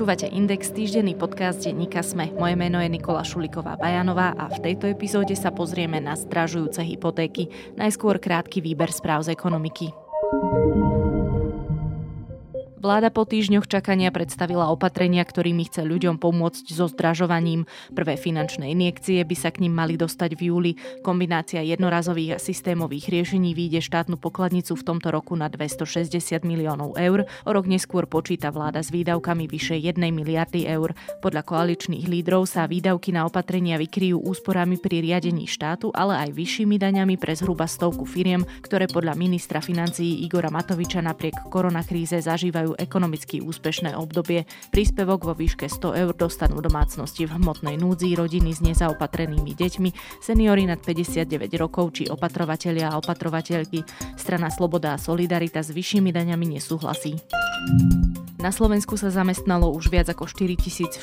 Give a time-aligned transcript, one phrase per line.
[0.00, 2.32] Počúvate Index, týždenný podcast denníka Sme.
[2.32, 7.52] Moje meno je Nikola Šuliková Bajanová a v tejto epizóde sa pozrieme na stražujúce hypotéky.
[7.76, 9.92] Najskôr krátky výber správ z ekonomiky.
[12.80, 17.68] Vláda po týždňoch čakania predstavila opatrenia, ktorými chce ľuďom pomôcť so zdražovaním.
[17.92, 20.72] Prvé finančné injekcie by sa k ním mali dostať v júli.
[21.04, 26.08] Kombinácia jednorazových a systémových riešení vyjde štátnu pokladnicu v tomto roku na 260
[26.40, 27.28] miliónov eur.
[27.44, 30.96] O rok neskôr počíta vláda s výdavkami vyše 1 miliardy eur.
[31.20, 36.80] Podľa koaličných lídrov sa výdavky na opatrenia vykryjú úsporami pri riadení štátu, ale aj vyššími
[36.80, 42.78] daňami pre zhruba stovku firiem, ktoré podľa ministra financií Igora Matoviča napriek koronakríze zažívajú zažívajú
[42.78, 44.46] ekonomicky úspešné obdobie.
[44.70, 49.90] Príspevok vo výške 100 eur dostanú domácnosti v hmotnej núdzi, rodiny s nezaopatrenými deťmi,
[50.22, 53.82] seniory nad 59 rokov či opatrovatelia a opatrovateľky.
[54.14, 57.18] Strana Sloboda a Solidarita s vyššími daňami nesúhlasí.
[58.40, 60.96] Na Slovensku sa zamestnalo už viac ako 4400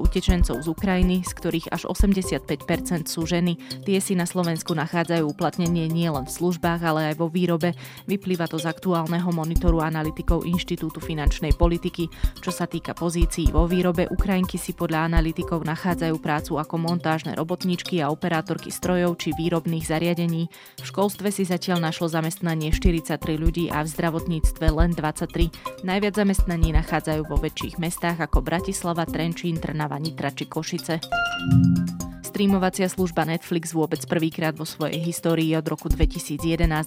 [0.00, 3.60] utečencov z Ukrajiny, z ktorých až 85% sú ženy.
[3.84, 7.76] Tie si na Slovensku nachádzajú uplatnenie nielen v službách, ale aj vo výrobe.
[8.08, 12.12] Vyplýva to z aktuálneho monitoru analytikov Inštitútu finančnej politiky.
[12.44, 18.04] Čo sa týka pozícií vo výrobe, Ukrajinky si podľa analytikov nachádzajú prácu ako montážne robotničky
[18.04, 20.52] a operátorky strojov či výrobných zariadení.
[20.76, 25.86] V školstve si zatiaľ našlo zamestnanie 43 ľudí a v zdravotníctve len 23.
[25.88, 31.00] Najviac zamestnaní nachádzajú vo väčších mestách ako Bratislava, Trenčín, Trnava, Nitra či Košice.
[32.38, 36.38] Streamovacia služba Netflix vôbec prvýkrát vo svojej histórii od roku 2011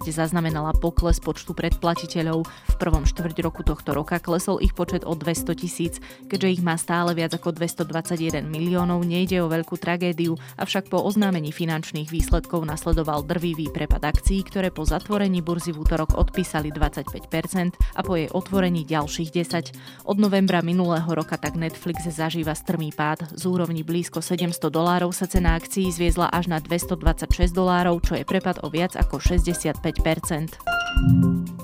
[0.08, 2.48] zaznamenala pokles počtu predplatiteľov.
[2.48, 6.00] V prvom štvrť roku tohto roka klesol ich počet o 200 tisíc.
[6.32, 11.52] Keďže ich má stále viac ako 221 miliónov, nejde o veľkú tragédiu, avšak po oznámení
[11.52, 18.00] finančných výsledkov nasledoval drvivý prepad akcií, ktoré po zatvorení burzy v útorok odpísali 25% a
[18.08, 20.08] po jej otvorení ďalších 10.
[20.08, 23.36] Od novembra minulého roka tak Netflix zažíva strmý pád.
[23.36, 28.24] Z úrovni blízko 700 dolárov sa cena akcií zviezla až na 226 dolárov, čo je
[28.28, 30.81] prepad o viac ako 65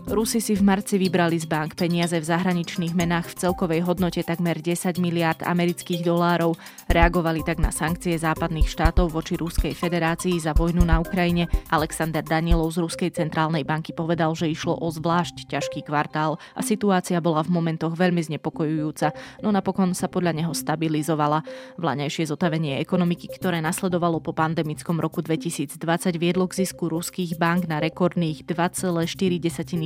[0.08, 4.56] Rusi si v marci vybrali z bank peniaze v zahraničných menách v celkovej hodnote takmer
[4.56, 6.56] 10 miliard amerických dolárov.
[6.88, 11.52] Reagovali tak na sankcie západných štátov voči Ruskej federácii za vojnu na Ukrajine.
[11.68, 17.20] Alexander Danielov z Ruskej centrálnej banky povedal, že išlo o zvlášť ťažký kvartál a situácia
[17.20, 19.12] bola v momentoch veľmi znepokojujúca,
[19.44, 21.44] no napokon sa podľa neho stabilizovala.
[21.76, 25.78] Vlaňajšie zotavenie ekonomiky, ktoré nasledovalo po pandemickom roku 2020,
[26.16, 29.17] viedlo k zisku ruských bank na rekordných 2,4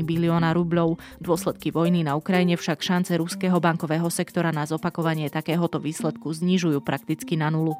[0.03, 0.99] bilióna rubľov.
[1.23, 7.39] Dôsledky vojny na Ukrajine však šance ruského bankového sektora na zopakovanie takéhoto výsledku znižujú prakticky
[7.39, 7.71] na nulu.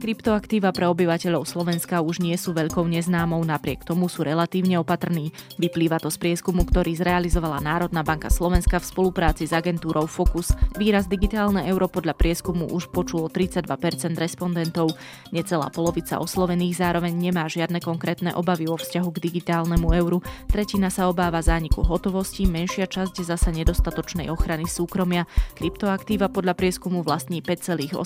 [0.00, 5.28] Kryptoaktíva pre obyvateľov Slovenska už nie sú veľkou neznámou, napriek tomu sú relatívne opatrní.
[5.60, 10.56] Vyplýva to z prieskumu, ktorý zrealizovala Národná banka Slovenska v spolupráci s agentúrou Focus.
[10.80, 14.96] Výraz digitálne euro podľa prieskumu už počulo 32% respondentov.
[15.36, 20.24] Necelá polovica oslovených zároveň nemá žiadne konkrétne obavy vo vzťahu k digitálnemu euru.
[20.48, 25.28] Tretina sa obáva zániku hotovosti, menšia časť zasa nedostatočnej ochrany súkromia.
[25.60, 28.00] Kryptoaktíva podľa prieskumu vlastní 5,8%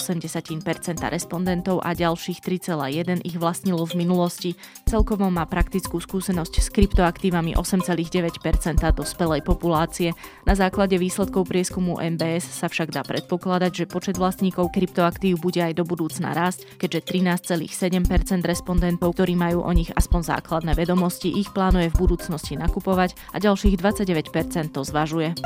[1.07, 4.57] respondentov a ďalších 3,1 ich vlastnilo v minulosti.
[4.89, 10.17] Celkovo má praktickú skúsenosť s kryptoaktívami 8,9% dospelej populácie.
[10.49, 15.77] Na základe výsledkov prieskumu MBS sa však dá predpokladať, že počet vlastníkov kryptoaktív bude aj
[15.77, 17.21] do budúcna rásť, keďže
[17.53, 23.39] 13,7% respondentov, ktorí majú o nich aspoň základné vedomosti, ich plánuje v budúcnosti nakupovať a
[23.39, 25.37] ďalších 29% to zvažuje.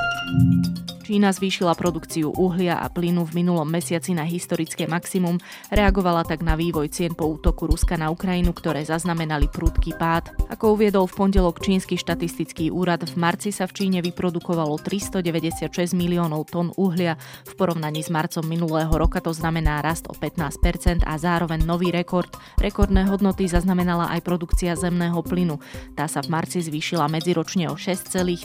[1.08, 5.40] Čína zvýšila produkciu uhlia a plynu v minulom mesiaci na historické maximum,
[5.72, 10.36] reagovala tak na vývoj cien po útoku Ruska na Ukrajinu, ktoré zaznamenali prudký pád.
[10.52, 16.44] Ako uviedol v pondelok čínsky štatistický úrad, v marci sa v Číne vyprodukovalo 396 miliónov
[16.52, 17.16] tón uhlia,
[17.48, 22.36] v porovnaní s marcom minulého roka to znamená rast o 15% a zároveň nový rekord.
[22.60, 25.56] Rekordné hodnoty zaznamenala aj produkcia zemného plynu.
[25.96, 28.44] Tá sa v marci zvýšila medziročne o 6,3%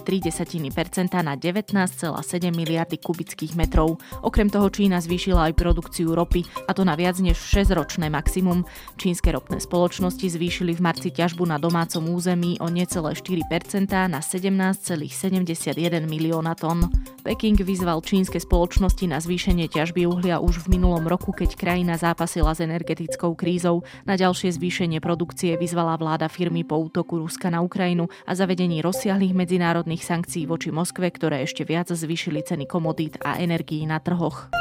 [1.20, 3.98] na 19,7 miliardy kubických metrov.
[4.22, 8.64] Okrem toho Čína zvýšila aj produkciu ropy, a to na viac než 6-ročné maximum.
[8.96, 16.06] Čínske ropné spoločnosti zvýšili v marci ťažbu na domácom území o necelé 4% na 17,71
[16.06, 16.94] milióna tón.
[17.24, 22.52] Peking vyzval čínske spoločnosti na zvýšenie ťažby uhlia už v minulom roku, keď krajina zápasila
[22.52, 23.88] s energetickou krízou.
[24.04, 29.32] Na ďalšie zvýšenie produkcie vyzvala vláda firmy po útoku Ruska na Ukrajinu a zavedení rozsiahlých
[29.32, 34.52] medzinárodných sankcií voči Moskve, ktoré ešte viac zvýšili ceny komodít a energií na trhoch.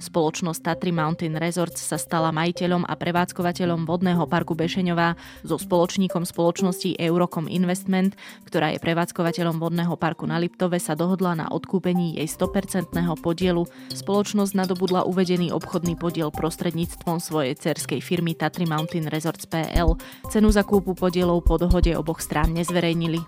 [0.00, 5.12] Spoločnosť Tatry Mountain Resorts sa stala majiteľom a prevádzkovateľom vodného parku Bešeňová
[5.44, 8.16] so spoločníkom spoločnosti Eurocom Investment,
[8.48, 13.68] ktorá je prevádzkovateľom vodného parku na Liptove, sa dohodla na odkúpení jej 100% podielu.
[13.92, 20.00] Spoločnosť nadobudla uvedený obchodný podiel prostredníctvom svojej cerskej firmy Tatry Mountain Resorts PL.
[20.32, 23.20] Cenu za kúpu podielov po dohode oboch strán nezverejnili.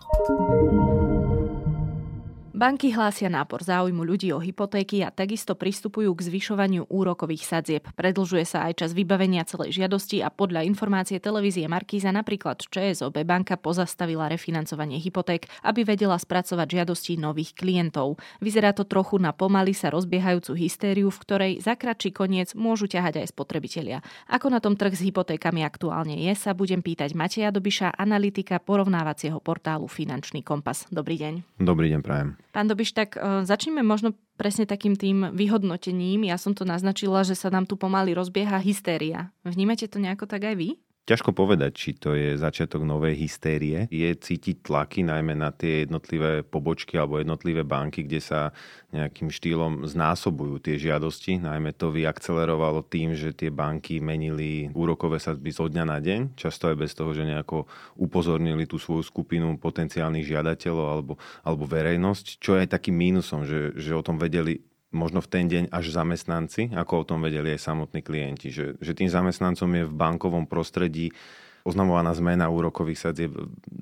[2.62, 7.90] Banky hlásia nápor záujmu ľudí o hypotéky a takisto pristupujú k zvyšovaniu úrokových sadzieb.
[7.98, 13.58] Predlžuje sa aj čas vybavenia celej žiadosti a podľa informácie televízie Markíza napríklad ČSOB banka
[13.58, 18.22] pozastavila refinancovanie hypoték, aby vedela spracovať žiadosti nových klientov.
[18.38, 23.26] Vyzerá to trochu na pomaly sa rozbiehajúcu hystériu, v ktorej za kratší koniec môžu ťahať
[23.26, 24.06] aj spotrebitelia.
[24.30, 29.42] Ako na tom trh s hypotékami aktuálne je, sa budem pýtať Mateja Dobiša, analytika porovnávacieho
[29.42, 30.86] portálu Finančný kompas.
[30.94, 31.58] Dobrý deň.
[31.58, 32.38] Dobrý deň, prajem.
[32.52, 36.28] Pán Dobiš, tak uh, začneme možno presne takým tým vyhodnotením.
[36.28, 39.32] Ja som to naznačila, že sa nám tu pomaly rozbieha hystéria.
[39.40, 40.76] Vnímate to nejako tak aj vy?
[41.02, 43.90] Ťažko povedať, či to je začiatok novej hystérie.
[43.90, 48.54] Je cítiť tlaky najmä na tie jednotlivé pobočky alebo jednotlivé banky, kde sa
[48.94, 51.42] nejakým štýlom znásobujú tie žiadosti.
[51.42, 56.70] Najmä to vyakcelerovalo tým, že tie banky menili úrokové sadzby zo dňa na deň, často
[56.70, 57.66] aj bez toho, že nejako
[57.98, 61.12] upozornili tú svoju skupinu potenciálnych žiadateľov alebo,
[61.42, 64.62] alebo verejnosť, čo je takým mínusom, že, že o tom vedeli
[64.92, 68.52] možno v ten deň až zamestnanci, ako o tom vedeli aj samotní klienti.
[68.52, 71.10] Že, že tým zamestnancom je v bankovom prostredí
[71.62, 73.32] oznamovaná zmena úrokových sadzieb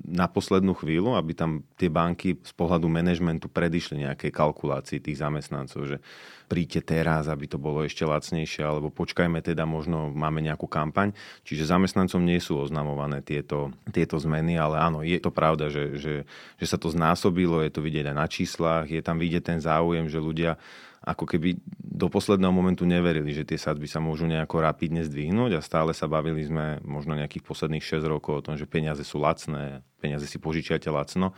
[0.04, 5.88] na poslednú chvíľu, aby tam tie banky z pohľadu manažmentu predišli nejakej kalkulácii tých zamestnancov,
[5.88, 5.96] že
[6.44, 11.16] príďte teraz, aby to bolo ešte lacnejšie, alebo počkajme teda, možno máme nejakú kampaň.
[11.48, 16.14] Čiže zamestnancom nie sú oznamované tieto, tieto zmeny, ale áno, je to pravda, že, že,
[16.60, 20.04] že sa to znásobilo, je to vidieť aj na číslach, je tam vidieť ten záujem,
[20.10, 20.60] že ľudia
[21.00, 25.64] ako keby do posledného momentu neverili, že tie sadby sa môžu nejako rapidne zdvihnúť a
[25.64, 29.80] stále sa bavili sme možno nejakých posledných 6 rokov o tom, že peniaze sú lacné,
[30.00, 31.32] peniaze si požičiate lacno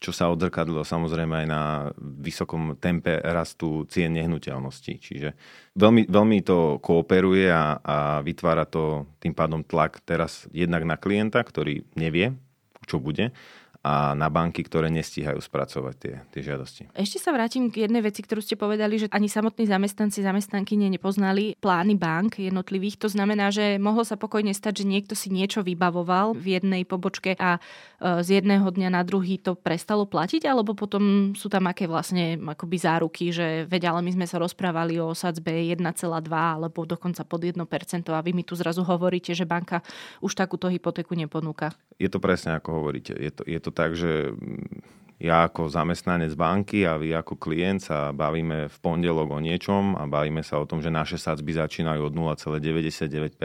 [0.00, 1.62] čo sa odrkadlo samozrejme aj na
[2.00, 4.96] vysokom tempe rastu cien nehnuteľností.
[4.96, 5.36] Čiže
[5.76, 11.44] veľmi, veľmi to kooperuje a, a vytvára to tým pádom tlak teraz jednak na klienta,
[11.44, 12.32] ktorý nevie,
[12.88, 13.36] čo bude,
[13.80, 16.82] a na banky, ktoré nestíhajú spracovať tie, tie žiadosti.
[16.92, 21.56] Ešte sa vrátim k jednej veci, ktorú ste povedali, že ani samotní zamestnanci, zamestnanky nepoznali
[21.56, 23.00] plány bank jednotlivých.
[23.00, 27.32] To znamená, že mohlo sa pokojne stať, že niekto si niečo vybavoval v jednej pobočke
[27.40, 31.88] a e, z jedného dňa na druhý to prestalo platiť, alebo potom sú tam aké
[31.88, 35.80] vlastne akoby záruky, že veď, ale my sme sa rozprávali o sadzbe 1,2
[36.28, 37.56] alebo dokonca pod 1%
[38.12, 39.80] a vy mi tu zrazu hovoríte, že banka
[40.20, 41.72] už takúto hypotéku neponúka.
[42.00, 43.12] Je to presne ako hovoríte.
[43.12, 44.32] Je to, je to tak, že
[45.20, 50.08] ja ako zamestnanec banky a vy ako klient sa bavíme v pondelok o niečom a
[50.08, 53.36] bavíme sa o tom, že naše sadzby začínajú od 0,99%.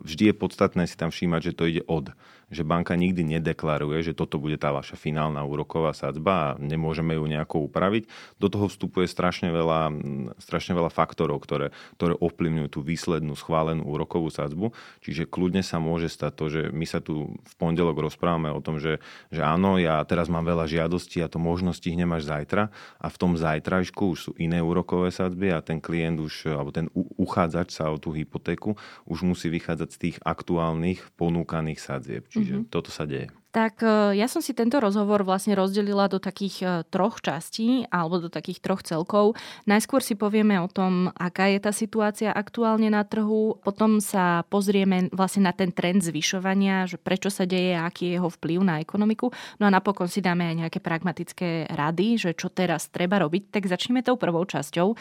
[0.00, 2.08] Vždy je podstatné si tam všímať, že to ide od
[2.48, 7.24] že banka nikdy nedeklaruje, že toto bude tá vaša finálna úroková sadzba a nemôžeme ju
[7.28, 8.08] nejako upraviť.
[8.40, 9.92] Do toho vstupuje strašne veľa,
[10.40, 14.72] strašne veľa faktorov, ktoré, ktoré ovplyvňujú tú výslednú schválenú úrokovú sadzbu.
[15.04, 18.80] Čiže kľudne sa môže stať to, že my sa tu v pondelok rozprávame o tom,
[18.80, 23.06] že, že áno, ja teraz mám veľa žiadostí a to možno stihnem až zajtra a
[23.06, 27.76] v tom zajtrajšku už sú iné úrokové sadzby a ten klient už, alebo ten uchádzač
[27.76, 32.24] sa o tú hypotéku už musí vychádzať z tých aktuálnych ponúkaných sadzieb.
[32.28, 32.70] Čiže mm-hmm.
[32.70, 33.32] toto sa deje.
[33.48, 38.20] Tak e, ja som si tento rozhovor vlastne rozdelila do takých e, troch častí alebo
[38.20, 39.40] do takých troch celkov.
[39.64, 45.08] Najskôr si povieme o tom, aká je tá situácia aktuálne na trhu, potom sa pozrieme
[45.16, 49.32] vlastne na ten trend zvyšovania, že prečo sa deje, aký je jeho vplyv na ekonomiku.
[49.56, 53.48] No a napokon si dáme aj nejaké pragmatické rady, že čo teraz treba robiť.
[53.48, 54.92] Tak začneme tou prvou časťou.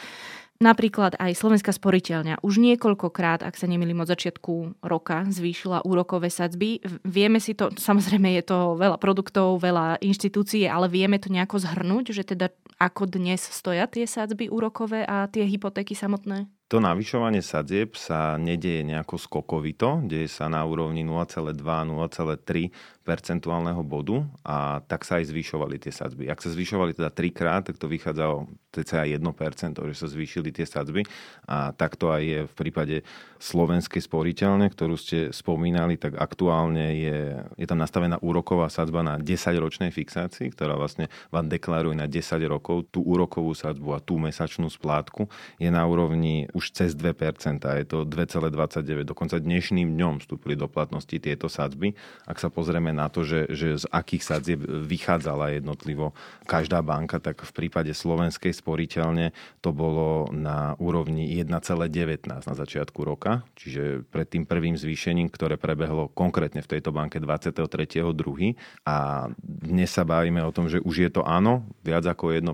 [0.57, 6.81] Napríklad aj Slovenská sporiteľňa už niekoľkokrát, ak sa nemýlim od začiatku roka, zvýšila úrokové sadzby.
[7.05, 12.09] Vieme si to, samozrejme je to veľa produktov, veľa inštitúcií, ale vieme to nejako zhrnúť,
[12.09, 12.49] že teda
[12.81, 16.49] ako dnes stoja tie sadzby úrokové a tie hypotéky samotné?
[16.67, 24.83] To navyšovanie sadzieb sa nedieje nejako skokovito, deje sa na úrovni 0,2-0,3 percentuálneho bodu a
[24.83, 26.27] tak sa aj zvyšovali tie sadzby.
[26.27, 29.23] Ak sa zvyšovali teda trikrát, tak to vychádzalo cca 1%,
[29.71, 31.07] že sa zvýšili tie sadzby
[31.47, 32.95] a tak to aj je v prípade
[33.39, 37.19] slovenskej sporiteľne, ktorú ste spomínali, tak aktuálne je,
[37.55, 42.89] je tam nastavená úroková sadzba na 10-ročnej fixácii, ktorá vlastne vám deklaruje na 10 rokov
[42.91, 45.29] tú úrokovú sadzbu a tú mesačnú splátku
[45.61, 47.13] je na úrovni už cez 2%,
[47.61, 49.05] je to 2,29.
[49.05, 51.93] Dokonca dnešným dňom vstúpili do platnosti tieto sadzby.
[52.25, 56.17] Ak sa pozrieme na to, že, že z akých sadzieb vychádzala jednotlivo
[56.49, 63.45] každá banka, tak v prípade slovenskej sporiteľne to bolo na úrovni 1,19 na začiatku roka,
[63.53, 68.57] čiže pred tým prvým zvýšením, ktoré prebehlo konkrétne v tejto banke 23.2.
[68.89, 72.49] A dnes sa bavíme o tom, že už je to áno, viac ako 1%,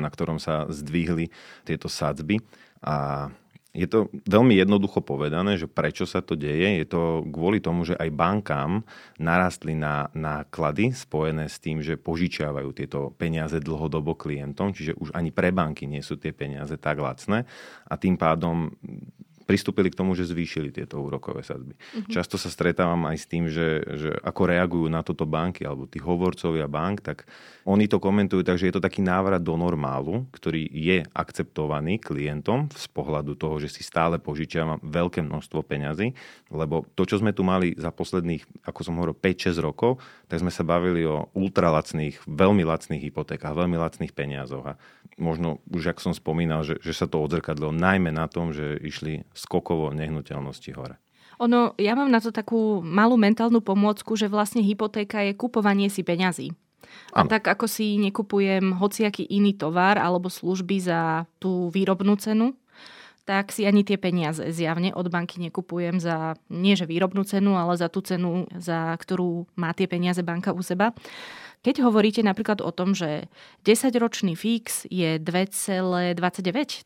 [0.00, 1.28] na ktorom sa zdvihli
[1.68, 2.40] tieto sadzby.
[2.80, 3.28] A
[3.70, 6.82] je to veľmi jednoducho povedané, že prečo sa to deje.
[6.82, 8.82] Je to kvôli tomu, že aj bankám
[9.22, 15.30] narastli na náklady spojené s tým, že požičiavajú tieto peniaze dlhodobo klientom, čiže už ani
[15.30, 17.46] pre banky nie sú tie peniaze tak lacné
[17.86, 18.74] a tým pádom
[19.50, 21.74] pristúpili k tomu, že zvýšili tieto úrokové sadzby.
[21.74, 22.14] Mm-hmm.
[22.14, 25.98] Často sa stretávam aj s tým, že, že ako reagujú na toto banky alebo tí
[25.98, 27.26] hovorcovia bank, tak
[27.66, 32.70] oni to komentujú tak, že je to taký návrat do normálu, ktorý je akceptovaný klientom
[32.70, 36.14] z pohľadu toho, že si stále požičiavam veľké množstvo peňazí,
[36.54, 39.98] lebo to, čo sme tu mali za posledných, ako som hovoril, 5-6 rokov,
[40.30, 44.62] tak sme sa bavili o ultralacných, veľmi lacných hypotékach, veľmi lacných peniazoch.
[44.62, 44.78] A
[45.18, 49.26] možno už, ak som spomínal, že, že sa to odzrkadlo najmä na tom, že išli
[49.40, 51.00] skokovo nehnuteľnosti hore.
[51.40, 56.04] Ono, ja mám na to takú malú mentálnu pomôcku, že vlastne hypotéka je kupovanie si
[56.04, 56.52] peňazí.
[57.16, 57.30] A ano.
[57.32, 62.52] tak ako si nekupujem hociaký iný tovar alebo služby za tú výrobnú cenu,
[63.24, 67.78] tak si ani tie peniaze zjavne od banky nekupujem za, nie že výrobnú cenu, ale
[67.78, 70.90] za tú cenu, za ktorú má tie peniaze banka u seba.
[71.60, 73.28] Keď hovoríte napríklad o tom, že
[73.68, 76.16] 10-ročný fix je 2,29,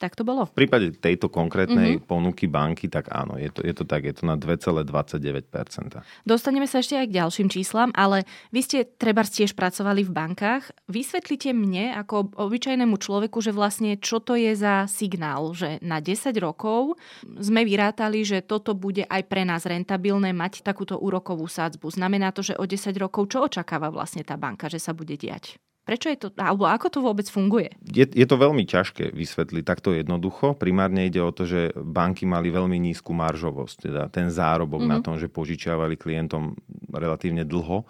[0.02, 0.50] tak to bolo?
[0.50, 2.10] V prípade tejto konkrétnej mm-hmm.
[2.10, 6.02] ponuky banky, tak áno, je to, je to tak, je to na 2,29%.
[6.26, 10.74] Dostaneme sa ešte aj k ďalším číslam, ale vy ste treba tiež pracovali v bankách.
[10.90, 16.34] Vysvetlite mne, ako obyčajnému človeku, že vlastne čo to je za signál, že na 10
[16.42, 21.94] rokov sme vyrátali, že toto bude aj pre nás rentabilné mať takúto úrokovú sádzbu.
[21.94, 24.63] Znamená to, že o 10 rokov čo očakáva vlastne tá banka?
[24.64, 25.61] Čaká, že sa bude diať?
[25.85, 27.76] Prečo je to, alebo ako to vôbec funguje?
[27.85, 30.56] Je, je to veľmi ťažké vysvetliť takto jednoducho.
[30.56, 34.97] Primárne ide o to, že banky mali veľmi nízku maržovosť, teda ten zárobok mm-hmm.
[34.97, 36.56] na tom, že požičiavali klientom
[36.88, 37.85] relatívne dlho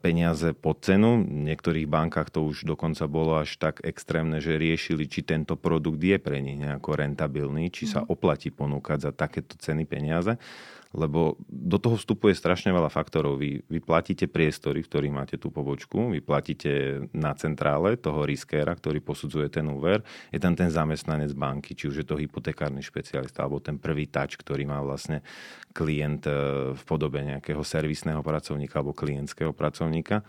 [0.00, 1.20] peniaze pod cenu.
[1.20, 6.00] V niektorých bankách to už dokonca bolo až tak extrémne, že riešili, či tento produkt
[6.00, 8.08] je pre nich nejako rentabilný, či sa mhm.
[8.08, 10.40] oplatí ponúkať za takéto ceny peniaze
[10.94, 13.42] lebo do toho vstupuje strašne veľa faktorov.
[13.42, 18.70] Vy, vy platíte priestory, v ktorých máte tú pobočku, vy platíte na centrále toho riskéra,
[18.70, 23.42] ktorý posudzuje ten úver, je tam ten zamestnanec banky, či už je to hypotekárny špecialista,
[23.42, 25.26] alebo ten prvý tač, ktorý má vlastne
[25.74, 26.34] klient eh,
[26.72, 30.22] v podobe nejakého servisného pracovníka alebo klientského pracovníka.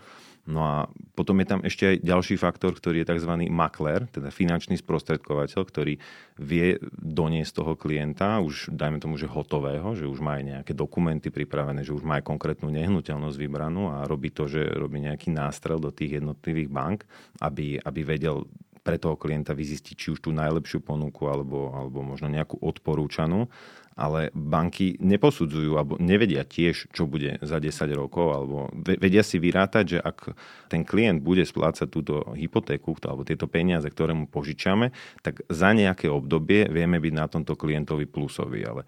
[0.46, 0.76] No a
[1.18, 3.32] potom je tam ešte aj ďalší faktor, ktorý je tzv.
[3.50, 5.98] makler, teda finančný sprostredkovateľ, ktorý
[6.38, 11.34] vie doniesť toho klienta, už dajme tomu, že hotového, že už má aj nejaké dokumenty
[11.34, 15.82] pripravené, že už má aj konkrétnu nehnuteľnosť vybranú a robí to, že robí nejaký nástrel
[15.82, 16.98] do tých jednotlivých bank,
[17.42, 18.46] aby, aby vedel
[18.86, 23.50] pre toho klienta vyzistiť či už tú najlepšiu ponuku alebo, alebo možno nejakú odporúčanú.
[23.96, 29.84] Ale banky neposudzujú alebo nevedia tiež, čo bude za 10 rokov, alebo vedia si vyrátať,
[29.96, 30.36] že ak
[30.68, 34.92] ten klient bude splácať túto hypotéku alebo tieto peniaze, ktoré mu požičame,
[35.24, 38.84] tak za nejaké obdobie vieme byť na tomto klientovi plusový, ale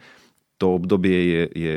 [0.59, 1.75] to obdobie je, je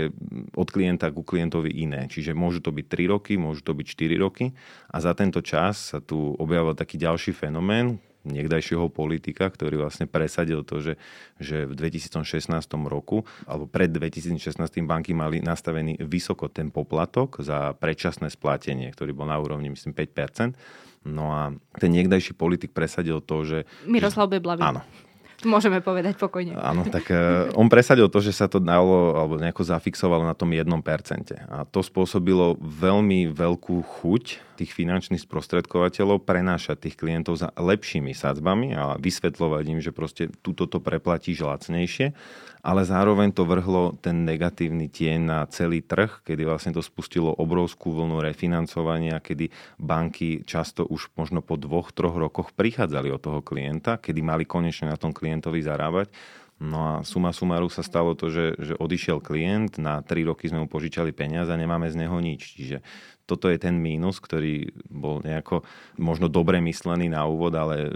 [0.58, 2.10] od klienta ku klientovi iné.
[2.10, 4.51] Čiže môžu to byť 3 roky, môžu to byť 4 roky.
[4.90, 10.62] A za tento čas sa tu objavil taký ďalší fenomén, niekdajšieho politika, ktorý vlastne presadil
[10.62, 10.94] to, že,
[11.42, 12.51] že v 2016
[12.86, 19.28] roku alebo pred 2016 banky mali nastavený vysoko ten poplatok za predčasné splatenie, ktorý bol
[19.30, 20.54] na úrovni myslím 5%.
[21.01, 21.50] No a
[21.82, 23.60] ten niekdajší politik presadil to, že...
[23.90, 24.62] Miroslav Beblavý.
[24.62, 24.86] Áno,
[25.45, 26.53] Môžeme povedať pokojne.
[26.57, 30.53] Áno, tak uh, on presadil to, že sa to dalo alebo nejako zafixovalo na tom
[30.53, 30.67] 1%.
[31.50, 38.77] A to spôsobilo veľmi veľkú chuť tých finančných sprostredkovateľov prenášať tých klientov za lepšími sadzbami
[38.77, 42.13] a vysvetľovať im, že proste túto to preplatíš lacnejšie,
[42.62, 47.89] ale zároveň to vrhlo ten negatívny tieň na celý trh, kedy vlastne to spustilo obrovskú
[47.89, 49.50] vlnu refinancovania, kedy
[49.82, 54.94] banky často už možno po dvoch, troch rokoch prichádzali od toho klienta, kedy mali konečne
[54.94, 56.13] na tom klientovi zarábať
[56.62, 60.62] No a suma sumaru sa stalo to, že, že odišiel klient, na 3 roky sme
[60.62, 62.53] mu požičali peniaze a nemáme z neho nič.
[62.53, 62.86] Čiže
[63.25, 65.65] toto je ten mínus, ktorý bol nejako
[65.98, 67.89] možno dobre myslený na úvod, ale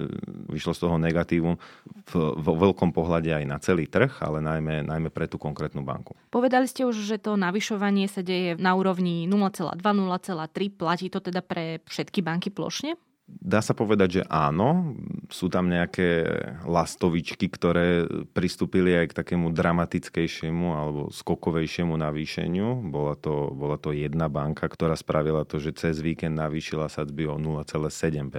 [0.49, 1.61] vyšlo z toho negatívu
[2.09, 6.17] v, veľkom pohľade aj na celý trh, ale najmä, najmä pre tú konkrétnu banku.
[6.33, 10.73] Povedali ste už, že to navyšovanie sa deje na úrovni 0,2, 0,3.
[10.73, 12.97] Platí to teda pre všetky banky plošne?
[13.25, 14.93] Dá sa povedať, že áno.
[15.33, 16.29] Sú tam nejaké
[16.61, 18.05] lastovičky, ktoré
[18.37, 22.85] pristúpili aj k takému dramatickejšiemu alebo skokovejšiemu navýšeniu.
[22.93, 27.41] Bola to, bola to jedna banka, ktorá spravila to, že cez víkend navýšila sadzby o
[27.41, 28.29] 0,7%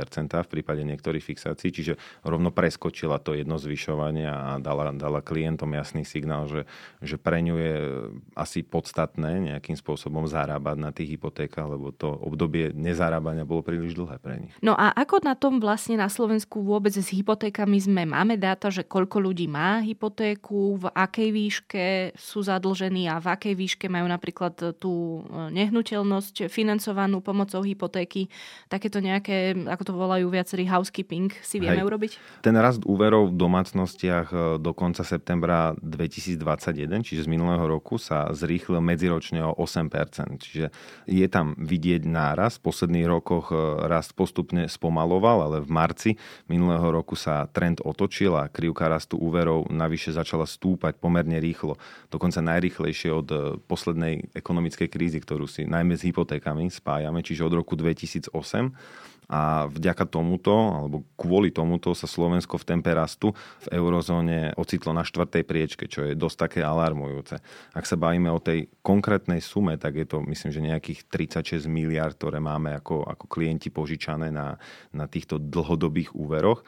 [0.47, 6.07] v prípade niektorých fixácií, čiže rovno preskočila to jedno zvyšovanie a dala, dala klientom jasný
[6.07, 6.63] signál, že,
[7.03, 7.75] že pre ňu je
[8.39, 14.23] asi podstatné nejakým spôsobom zarábať na tých hypotékach, lebo to obdobie nezarábania bolo príliš dlhé
[14.23, 14.55] pre nich.
[14.63, 18.05] No a ako na tom vlastne na Slovensku vôbec s hypotékami sme?
[18.05, 23.55] Máme dáta, že koľko ľudí má hypotéku, v akej výške sú zadlžení a v akej
[23.57, 28.29] výške majú napríklad tú e, nehnuteľnosť financovanú pomocou hypotéky.
[28.69, 31.89] Takéto nejaké, ako to volajú viacerí housekeeping, si vieme Hej.
[31.89, 32.13] urobiť?
[32.45, 38.29] Ten rast úverov v domácnostiach e, do konca septembra 2021, čiže z minulého roku, sa
[38.37, 40.37] zrýchlil medziročne o 8%.
[40.37, 40.69] Čiže
[41.09, 42.61] je tam vidieť náraz.
[42.61, 46.11] V posledných rokoch e, rast postupne spomaloval, ale v marci
[46.51, 51.81] minulého roku sa trend otočil a krivka rastu úverov navyše začala stúpať pomerne rýchlo.
[52.13, 57.57] Dokonca najrýchlejšie od e, poslednej ekonomickej krízy, ktorú si najmä s hypotékami spájame, čiže od
[57.57, 58.35] roku 2008
[59.27, 63.35] a vďaka tomuto, alebo kvôli tomuto sa Slovensko v tempe rastu
[63.67, 67.43] v eurozóne ocitlo na štvrtej priečke, čo je dosť také alarmujúce.
[67.75, 72.15] Ak sa bavíme o tej konkrétnej sume, tak je to myslím, že nejakých 36 miliard,
[72.15, 74.55] ktoré máme ako, ako klienti požičané na,
[74.95, 76.63] na týchto dlhodobých úveroch.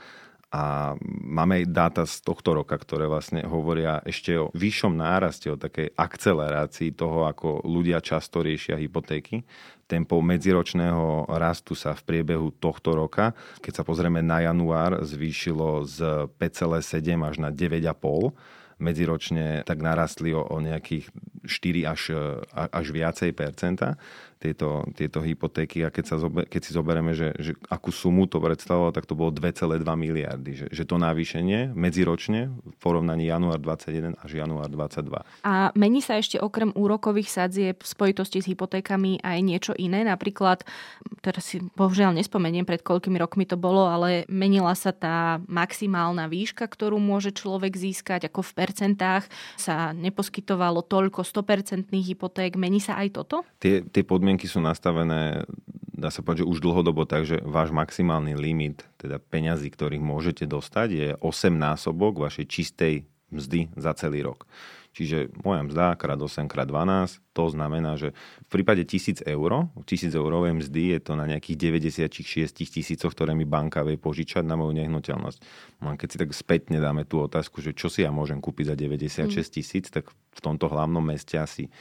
[0.49, 0.97] A
[1.29, 5.93] máme aj dáta z tohto roka, ktoré vlastne hovoria ešte o vyššom náraste, o takej
[5.93, 9.45] akcelerácii toho, ako ľudia často riešia hypotéky.
[9.85, 16.29] Tempo medziročného rastu sa v priebehu tohto roka, keď sa pozrieme na január, zvýšilo z
[16.41, 16.81] 5,7
[17.29, 21.11] až na 9,5 medziročne tak narastli o, o nejakých
[21.45, 22.03] 4 až,
[22.55, 23.99] až viacej percenta
[24.39, 28.39] tieto, tieto hypotéky a keď, sa zober, keď si zoberieme, že, že akú sumu to
[28.39, 30.51] predstavovalo, tak to bolo 2,2 miliardy.
[30.55, 35.45] Že, že to navýšenie medziročne v porovnaní január 21 až január 22.
[35.45, 40.07] A mení sa ešte okrem úrokových sadzieb v spojitosti s hypotékami aj niečo iné?
[40.07, 40.63] Napríklad,
[41.21, 46.63] teraz si bohužiaľ nespomeniem, pred koľkými rokmi to bolo, ale menila sa tá maximálna výška,
[46.63, 49.25] ktorú môže človek získať, ako v percentách
[49.59, 52.55] sa neposkytovalo toľko 100% hypoték.
[52.55, 53.43] Mení sa aj toto?
[53.59, 55.49] Tie, tie podmienky podmienky sú nastavené,
[55.97, 60.89] dá sa povedať, že už dlhodobo, takže váš maximálny limit, teda peňazí, ktorých môžete dostať,
[60.93, 62.95] je 8 násobok vašej čistej
[63.33, 64.45] mzdy za celý rok.
[64.93, 68.13] Čiže moja mzda krát 8 krát 12, to znamená, že
[68.45, 73.49] v prípade 1000 eur, 1000 eurovej mzdy je to na nejakých 96 tisícoch, ktoré mi
[73.49, 75.39] banka vie požičať na moju nehnuteľnosť.
[75.81, 78.77] No keď si tak spätne dáme tú otázku, že čo si ja môžem kúpiť za
[78.77, 79.49] 96 mm.
[79.57, 81.73] tisíc, tak v tomto hlavnom meste asi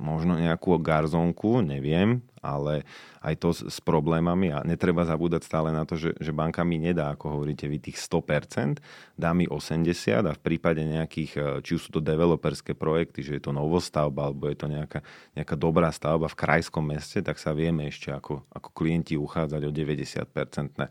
[0.00, 2.86] možno nejakú garzónku, neviem, ale
[3.22, 6.78] aj to s, s problémami a netreba zabúdať stále na to, že, že banka mi
[6.78, 8.78] nedá, ako hovoríte vy, tých 100%,
[9.18, 13.38] dá mi 80% a v prípade nejakých, e, či už sú to developerské projekty, že
[13.38, 15.00] je to novostavba alebo je to nejaká,
[15.34, 19.70] nejaká dobrá stavba v krajskom meste, tak sa vieme ešte ako, ako klienti uchádzať o
[19.74, 20.88] 90%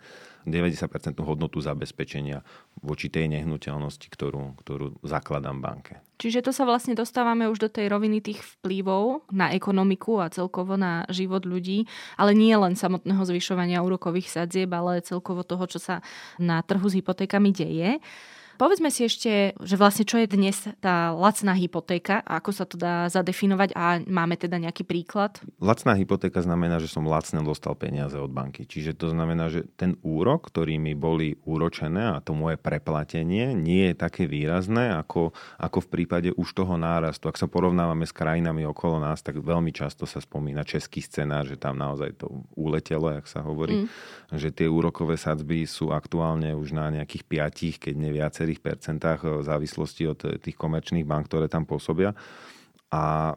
[0.47, 2.39] 90% hodnotu zabezpečenia
[2.79, 5.99] voči tej nehnuteľnosti, ktorú, ktorú zakladám banke.
[6.17, 10.73] Čiže to sa vlastne dostávame už do tej roviny tých vplyvov na ekonomiku a celkovo
[10.79, 16.01] na život ľudí, ale nie len samotného zvyšovania úrokových sadzieb, ale celkovo toho, čo sa
[16.39, 17.99] na trhu s hypotékami deje.
[18.57, 22.73] Povedzme si ešte, že vlastne čo je dnes tá lacná hypotéka a ako sa to
[22.73, 25.37] dá zadefinovať a máme teda nejaký príklad?
[25.61, 28.65] Lacná hypotéka znamená, že som lacne dostal peniaze od banky.
[28.65, 33.93] Čiže to znamená, že ten úrok, ktorý mi boli úročené a to moje preplatenie nie
[33.93, 37.29] je také výrazné ako, ako v prípade už toho nárastu.
[37.29, 41.61] Ak sa porovnávame s krajinami okolo nás, tak veľmi často sa spomína český scenár, že
[41.61, 43.87] tam naozaj to uletelo, jak sa hovorí, mm.
[44.33, 47.23] že tie úrokové sadzby sú aktuálne už na nejakých
[47.77, 52.15] 5, keď ne viacej viacerých percentách v závislosti od tých komerčných bank, ktoré tam pôsobia.
[52.95, 53.35] A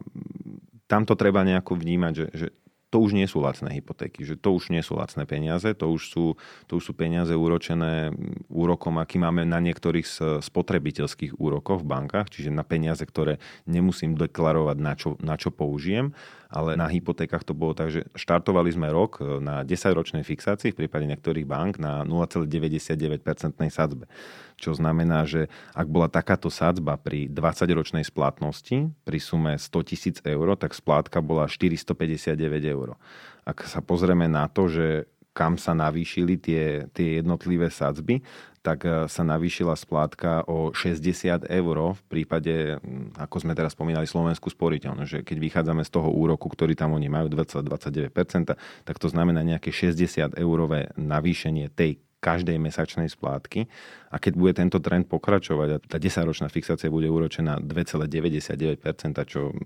[0.87, 2.47] tam to treba nejako vnímať, že, že
[2.91, 6.03] to už nie sú lacné hypotéky, že to už nie sú lacné peniaze, to už
[6.11, 6.25] sú,
[6.67, 8.15] to už sú peniaze úročené
[8.51, 10.07] úrokom, aký máme na niektorých
[10.43, 16.15] spotrebiteľských úrokoch v bankách, čiže na peniaze, ktoré nemusím deklarovať, na čo, na čo použijem
[16.51, 20.85] ale na hypotékach to bolo tak, že štartovali sme rok e, na 10-ročnej fixácii v
[20.85, 23.23] prípade niektorých bank na 0,99%
[23.71, 24.11] sadzbe.
[24.59, 30.59] Čo znamená, že ak bola takáto sadzba pri 20-ročnej splatnosti pri sume 100 tisíc eur,
[30.59, 32.35] tak splátka bola 459
[32.67, 32.99] eur.
[33.47, 38.21] Ak sa pozrieme na to, že kam sa navýšili tie, tie jednotlivé sadzby,
[38.61, 42.77] tak e, sa navýšila splátka o 60 eur v prípade,
[43.17, 47.09] ako sme teraz spomínali, Slovensku sporiteľnosť, že keď vychádzame z toho úroku, ktorý tam oni
[47.09, 48.13] majú 2,29%,
[48.85, 53.65] tak to znamená nejaké 60 eurové navýšenie tej každej mesačnej splátky.
[54.13, 58.85] A keď bude tento trend pokračovať a tá 10-ročná fixácia bude úročená 2,99%,
[59.25, 59.57] čo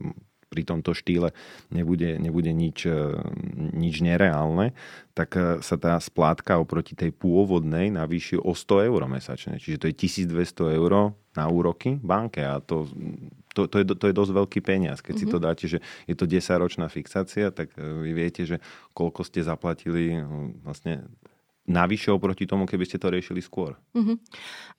[0.55, 1.35] pri tomto štýle
[1.75, 3.19] nebude, nebude nič, e,
[3.75, 4.71] nič nereálne,
[5.19, 9.59] tak e, sa tá splátka oproti tej pôvodnej navýši o 100 eur mesačne.
[9.59, 12.87] Čiže to je 1200 eur na úroky banke a to,
[13.59, 15.03] to, to, je, to je dosť veľký peniaz.
[15.03, 15.27] Keď mm-hmm.
[15.27, 15.45] si to mhm.
[15.45, 18.62] dáte, že je to 10-ročná fixácia, tak e, vy viete, že
[18.95, 20.23] koľko ste zaplatili
[20.62, 21.03] vlastne
[21.64, 23.77] navyše oproti tomu, keby ste to riešili skôr.
[23.96, 24.16] Mm-hmm.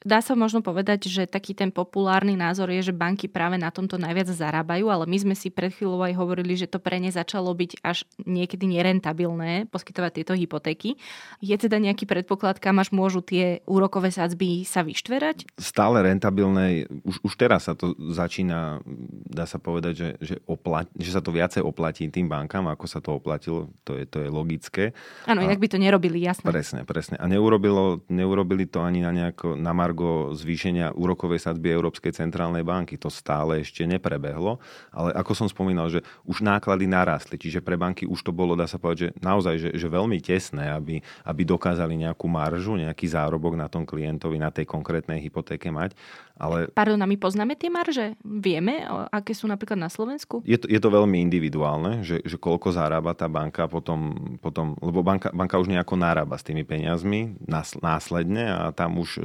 [0.05, 3.97] Dá sa možno povedať, že taký ten populárny názor je, že banky práve na tomto
[3.97, 7.49] najviac zarábajú, ale my sme si pred chvíľou aj hovorili, že to pre ne začalo
[7.57, 11.01] byť až niekedy nerentabilné poskytovať tieto hypotéky.
[11.41, 15.57] Je teda nejaký predpoklad, kam až môžu tie úrokové sadzby sa vyštverať?
[15.57, 18.85] Stále rentabilné, už, už teraz sa to začína,
[19.25, 23.01] dá sa povedať, že, že, oplat, že sa to viacej oplatí tým bankám, ako sa
[23.01, 24.93] to oplatilo, to je, to je logické.
[25.25, 26.45] Áno, inak by to nerobili, jasné.
[26.45, 27.15] Presne presne, presne.
[27.21, 32.99] A neurobilo, neurobili to ani na, nejako, na margo zvýšenia úrokovej sadby Európskej centrálnej banky.
[32.99, 34.59] To stále ešte neprebehlo.
[34.91, 37.39] Ale ako som spomínal, že už náklady narastli.
[37.39, 40.73] Čiže pre banky už to bolo, dá sa povedať, že naozaj že, že veľmi tesné,
[40.73, 45.93] aby, aby dokázali nejakú maržu, nejaký zárobok na tom klientovi, na tej konkrétnej hypotéke mať.
[46.35, 46.67] Ale...
[46.75, 48.19] Pardon, a my poznáme tie marže?
[48.19, 50.43] Vieme, aké sú napríklad na Slovensku?
[50.43, 54.99] Je to, je to veľmi individuálne, že, že koľko zarába tá banka potom, potom lebo
[54.99, 57.39] banka, banka už nejako narába s tými peniazmi
[57.79, 59.21] následne a tam už e,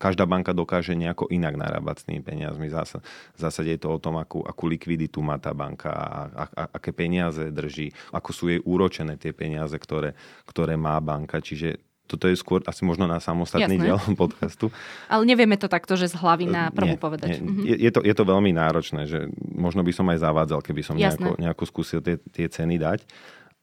[0.00, 2.72] každá banka dokáže nejako inak narábať s tými peniazmi.
[2.72, 3.04] Zásade,
[3.36, 6.62] v zásade je to o tom, akú, akú likviditu má tá banka, a, a, a,
[6.80, 10.16] aké peniaze drží, ako sú jej úročené tie peniaze, ktoré,
[10.48, 11.36] ktoré má banka.
[11.36, 14.70] Čiže toto je skôr asi možno na samostatný diel podcastu.
[15.10, 17.28] Ale nevieme to takto, že z hlavy na prvú nie, povedať.
[17.36, 17.42] Nie.
[17.42, 17.62] Mhm.
[17.66, 20.94] Je, je, to, je to veľmi náročné, že možno by som aj zavádzal, keby som
[20.94, 23.02] nejako, nejako skúsil tie, tie ceny dať.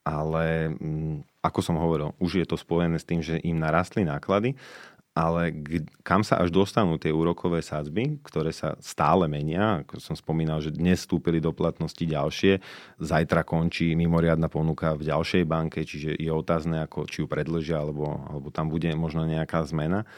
[0.03, 4.03] Ale m, mm, ako som hovoril, už je to spojené s tým, že im narastli
[4.03, 4.55] náklady
[5.13, 5.53] ale
[6.01, 10.73] kam sa až dostanú tie úrokové sadzby, ktoré sa stále menia, ako som spomínal, že
[10.73, 12.57] dnes vstúpili do platnosti ďalšie,
[12.97, 18.25] zajtra končí mimoriadna ponuka v ďalšej banke, čiže je otázne, ako, či ju predlžia, alebo,
[18.25, 20.09] alebo tam bude možno nejaká zmena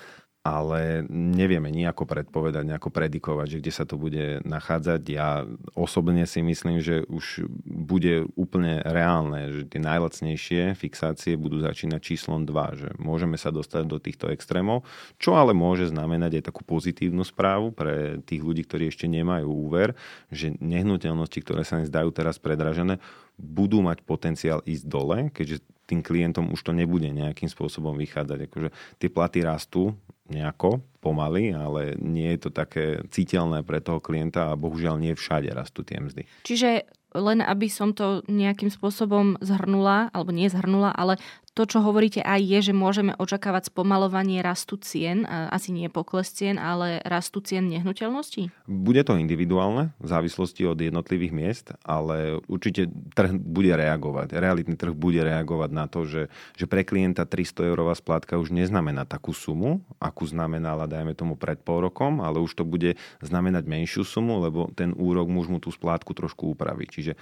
[0.46, 5.02] ale nevieme nejako predpovedať, nejako predikovať, že kde sa to bude nachádzať.
[5.10, 5.42] Ja
[5.74, 12.46] osobne si myslím, že už bude úplne reálne, že tie najlacnejšie fixácie budú začínať číslom
[12.46, 14.86] 2, že môžeme sa dostať do týchto extrémov,
[15.18, 19.98] čo ale môže znamenať aj takú pozitívnu správu pre tých ľudí, ktorí ešte nemajú úver,
[20.30, 23.02] že nehnuteľnosti, ktoré sa im zdajú teraz predražené,
[23.34, 28.40] budú mať potenciál ísť dole, keďže tým klientom už to nebude nejakým spôsobom vychádzať.
[28.50, 29.94] Akože tie platy rastú,
[30.26, 35.54] nejako, pomaly, ale nie je to také citeľné pre toho klienta a bohužiaľ nie všade
[35.54, 36.26] rastú tie mzdy.
[36.42, 41.16] Čiže len aby som to nejakým spôsobom zhrnula, alebo nie zhrnula, ale
[41.56, 46.60] to, čo hovoríte aj je, že môžeme očakávať spomalovanie rastu cien, asi nie pokles cien,
[46.60, 48.52] ale rastu cien nehnuteľností?
[48.68, 54.36] Bude to individuálne, v závislosti od jednotlivých miest, ale určite trh bude reagovať.
[54.36, 56.28] Realitný trh bude reagovať na to, že,
[56.60, 61.64] že pre klienta 300 eurová splátka už neznamená takú sumu, akú znamenala, dajme tomu, pred
[61.64, 65.72] pol rokom, ale už to bude znamenať menšiu sumu, lebo ten úrok môž mu tú
[65.72, 66.88] splátku trošku upraviť.
[66.92, 67.14] Čiže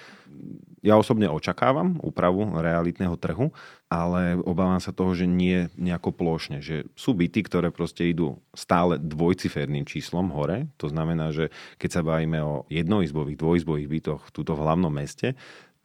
[0.81, 3.53] ja osobne očakávam úpravu realitného trhu,
[3.93, 6.65] ale obávam sa toho, že nie nejako plošne.
[6.65, 10.65] Že sú byty, ktoré proste idú stále dvojciferným číslom hore.
[10.81, 15.37] To znamená, že keď sa bavíme o jednoizbových, dvojizbových bytoch túto v hlavnom meste,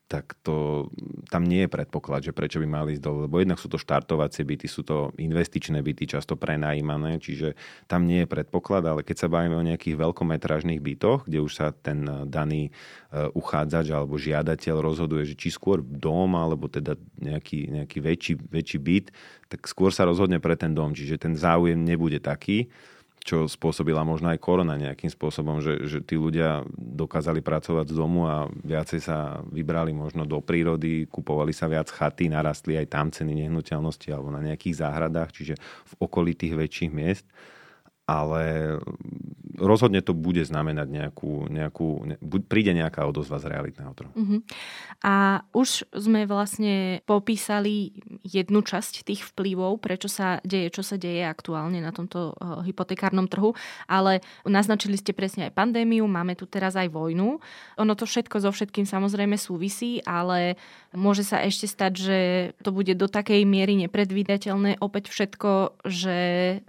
[0.09, 0.89] tak to,
[1.29, 3.29] tam nie je predpoklad, že prečo by mali ísť dole.
[3.29, 7.53] Lebo jednak sú to štartovacie byty, sú to investičné byty, často prenajímané, čiže
[7.85, 11.77] tam nie je predpoklad, ale keď sa bavíme o nejakých veľkometrážnych bytoch, kde už sa
[11.77, 12.73] ten daný
[13.13, 18.79] e, uchádzač alebo žiadateľ rozhoduje, že či skôr dom, alebo teda nejaký, nejaký väčší, väčší
[18.81, 19.07] byt,
[19.53, 22.73] tak skôr sa rozhodne pre ten dom, čiže ten záujem nebude taký
[23.23, 28.25] čo spôsobila možno aj korona nejakým spôsobom, že, že tí ľudia dokázali pracovať z domu
[28.25, 33.45] a viacej sa vybrali možno do prírody, kupovali sa viac chaty, narastli aj tam ceny
[33.45, 37.27] nehnuteľnosti alebo na nejakých záhradách, čiže v okolí tých väčších miest
[38.09, 38.81] ale
[39.59, 42.17] rozhodne to bude znamenať nejakú, nejakú
[42.47, 44.13] príde nejaká odozva z realitného trhu.
[44.15, 44.41] Uh-huh.
[45.03, 51.27] A už sme vlastne popísali jednu časť tých vplyvov, prečo sa deje, čo sa deje
[51.27, 53.53] aktuálne na tomto uh, hypotekárnom trhu,
[53.91, 57.43] ale naznačili ste presne aj pandémiu, máme tu teraz aj vojnu.
[57.83, 60.55] Ono to všetko so všetkým samozrejme súvisí, ale
[60.95, 62.19] môže sa ešte stať, že
[62.63, 66.19] to bude do takej miery nepredvídateľné opäť všetko, že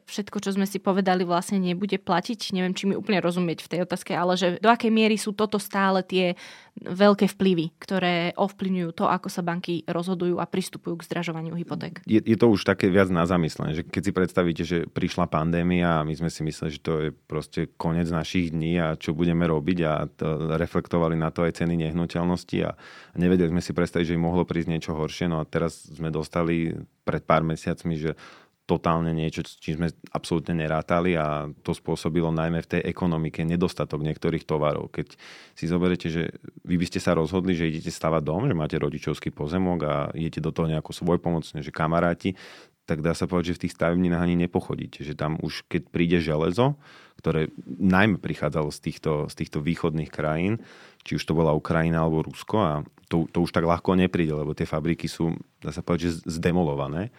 [0.09, 2.57] všetko, čo sme si povedali, vlastne nebude platiť.
[2.57, 5.61] Neviem, či mi úplne rozumieť v tej otázke, ale že do akej miery sú toto
[5.61, 6.33] stále tie
[6.79, 11.99] veľké vplyvy, ktoré ovplyvňujú to, ako sa banky rozhodujú a pristupujú k zdražovaniu hypoték.
[12.07, 15.99] Je, je to už také viac na zamyslenie, že keď si predstavíte, že prišla pandémia
[15.99, 19.43] a my sme si mysleli, že to je proste koniec našich dní a čo budeme
[19.43, 22.71] robiť a to reflektovali na to aj ceny nehnuteľnosti a
[23.19, 25.27] nevedeli sme si predstaviť, že im mohlo prísť niečo horšie.
[25.27, 26.71] No a teraz sme dostali
[27.03, 28.11] pred pár mesiacmi, že
[28.69, 34.45] totálne niečo, čím sme absolútne nerátali a to spôsobilo najmä v tej ekonomike nedostatok niektorých
[34.45, 34.93] tovarov.
[34.93, 35.17] Keď
[35.57, 36.29] si zoberiete, že
[36.61, 40.37] vy by ste sa rozhodli, že idete stavať dom, že máte rodičovský pozemok a idete
[40.37, 42.37] do toho nejako svojpomocne, že kamaráti,
[42.85, 45.05] tak dá sa povedať, že v tých stavebninách ani nepochodíte.
[45.05, 46.77] Že tam už keď príde železo,
[47.21, 50.61] ktoré najmä prichádzalo z týchto, z týchto východných krajín,
[51.05, 52.73] či už to bola Ukrajina alebo Rusko a
[53.05, 57.13] to, to už tak ľahko nepríde, lebo tie fabriky sú, dá sa povedať, že zdemolované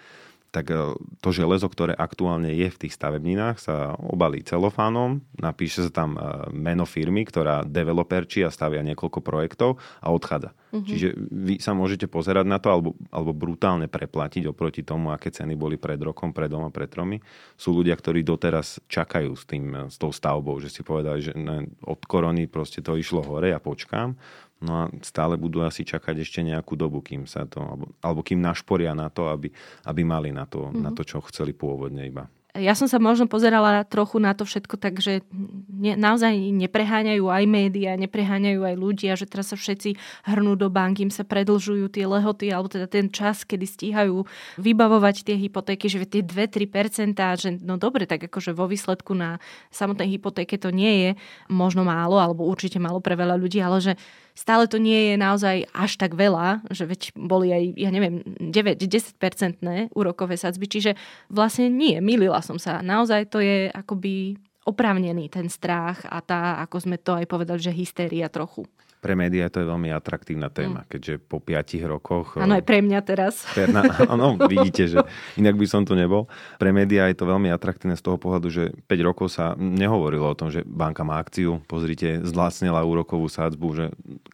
[0.50, 5.92] tak e, to železo, ktoré aktuálne je v tých stavebninách, sa obalí celofánom, napíše sa
[6.04, 10.52] tam e, meno firmy, ktorá developerčí a stavia niekoľko projektov a odchádza.
[10.70, 10.86] Uh-huh.
[10.86, 15.58] Čiže vy sa môžete pozerať na to alebo, alebo brutálne preplatiť oproti tomu, aké ceny
[15.58, 17.18] boli pred rokom, pred doma, pred tromi.
[17.58, 21.66] Sú ľudia, ktorí doteraz čakajú s, tým, s tou stavbou, že si povedali, že ne,
[21.82, 24.14] od korony proste to išlo hore, ja počkám
[24.60, 28.44] No a stále budú asi čakať ešte nejakú dobu, kým sa to, alebo, alebo kým
[28.44, 29.48] našporia na to, aby,
[29.88, 30.84] aby mali na to, mm-hmm.
[30.84, 34.74] na to, čo chceli pôvodne iba ja som sa možno pozerala trochu na to všetko
[34.74, 35.22] tak, že
[35.70, 39.94] ne, naozaj nepreháňajú aj médiá, nepreháňajú aj ľudia, že teraz sa všetci
[40.26, 44.26] hrnú do bank, im sa predlžujú tie lehoty, alebo teda ten čas, kedy stíhajú
[44.58, 49.38] vybavovať tie hypotéky, že tie 2-3%, že no dobre, tak akože vo výsledku na
[49.70, 51.10] samotnej hypotéke to nie je
[51.46, 53.92] možno málo, alebo určite málo pre veľa ľudí, ale že
[54.40, 59.60] stále to nie je naozaj až tak veľa, že veď boli aj, ja neviem, 9-10%
[59.92, 60.96] úrokové sadzby, čiže
[61.28, 62.80] vlastne nie, milila som sa.
[62.80, 67.76] Naozaj to je akoby oprávnený ten strach a tá, ako sme to aj povedali, že
[67.76, 68.64] hystéria trochu.
[69.00, 70.88] Pre médiá to je veľmi atraktívna téma, mm.
[70.92, 72.36] keďže po piatich rokoch...
[72.36, 73.48] Áno, aj pre mňa teraz.
[74.12, 75.00] Áno, vidíte, že
[75.40, 76.28] inak by som tu nebol.
[76.60, 80.36] Pre médiá je to veľmi atraktívne z toho pohľadu, že 5 rokov sa nehovorilo o
[80.36, 83.86] tom, že banka má akciu, pozrite, zlacnila úrokovú sádzbu, že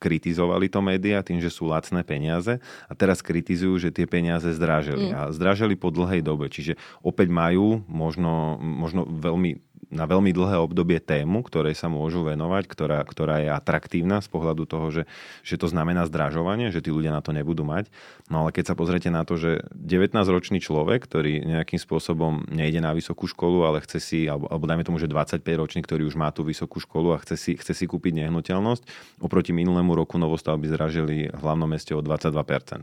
[0.02, 2.58] kritizovali to médiá tým, že sú lacné peniaze
[2.90, 5.10] a teraz kritizujú, že tie peniaze zdražili.
[5.10, 5.14] Mm.
[5.14, 6.74] A zdražili po dlhej dobe, čiže
[7.06, 12.98] opäť majú možno, možno veľmi na veľmi dlhé obdobie tému, ktorej sa môžu venovať, ktorá,
[13.06, 15.02] ktorá je atraktívna z pohľadu toho, že,
[15.46, 17.86] že to znamená zdražovanie, že tí ľudia na to nebudú mať.
[18.26, 22.90] No ale keď sa pozriete na to, že 19-ročný človek, ktorý nejakým spôsobom nejde na
[22.90, 26.42] vysokú školu, ale chce si, alebo, alebo dajme tomu, že 25-ročný, ktorý už má tú
[26.42, 28.82] vysokú školu a chce si, chce si kúpiť nehnuteľnosť,
[29.22, 32.82] oproti minulému roku novostavby zražili v hlavnom meste o 22%.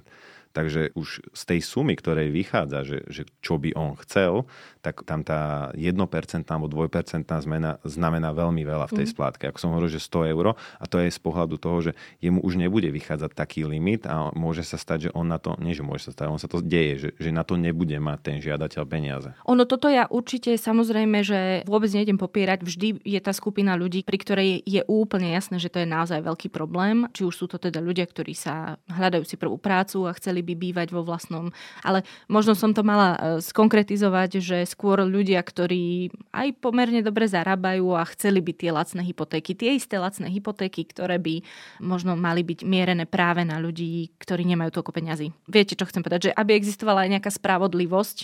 [0.53, 4.45] Takže už z tej sumy, ktorej vychádza, že, že čo by on chcel,
[4.85, 5.97] tak tam tá 1%
[6.45, 9.13] alebo 2% zmena znamená veľmi veľa v tej mm.
[9.17, 9.43] splátke.
[9.49, 12.61] Ako som hovoril, že 100 eur a to je z pohľadu toho, že jemu už
[12.61, 16.07] nebude vychádzať taký limit a môže sa stať, že on na to, nie že môže
[16.07, 19.33] sa stať, on sa to deje, že, že na to nebude mať ten žiadateľ peniaze.
[19.49, 24.17] Ono toto ja určite samozrejme, že vôbec nejdem popierať, vždy je tá skupina ľudí, pri
[24.21, 27.09] ktorej je úplne jasné, že to je naozaj veľký problém.
[27.15, 30.53] Či už sú to teda ľudia, ktorí sa hľadajú si prvú prácu a chceli by
[30.59, 31.55] bývať vo vlastnom.
[31.81, 37.95] Ale možno som to mala e, skonkretizovať, že skôr ľudia, ktorí aj pomerne dobre zarábajú
[37.95, 41.41] a chceli by tie lacné hypotéky, tie isté lacné hypotéky, ktoré by
[41.79, 45.31] možno mali byť mierené práve na ľudí, ktorí nemajú toľko peňazí.
[45.47, 46.29] Viete, čo chcem povedať?
[46.29, 48.17] Že aby existovala aj nejaká spravodlivosť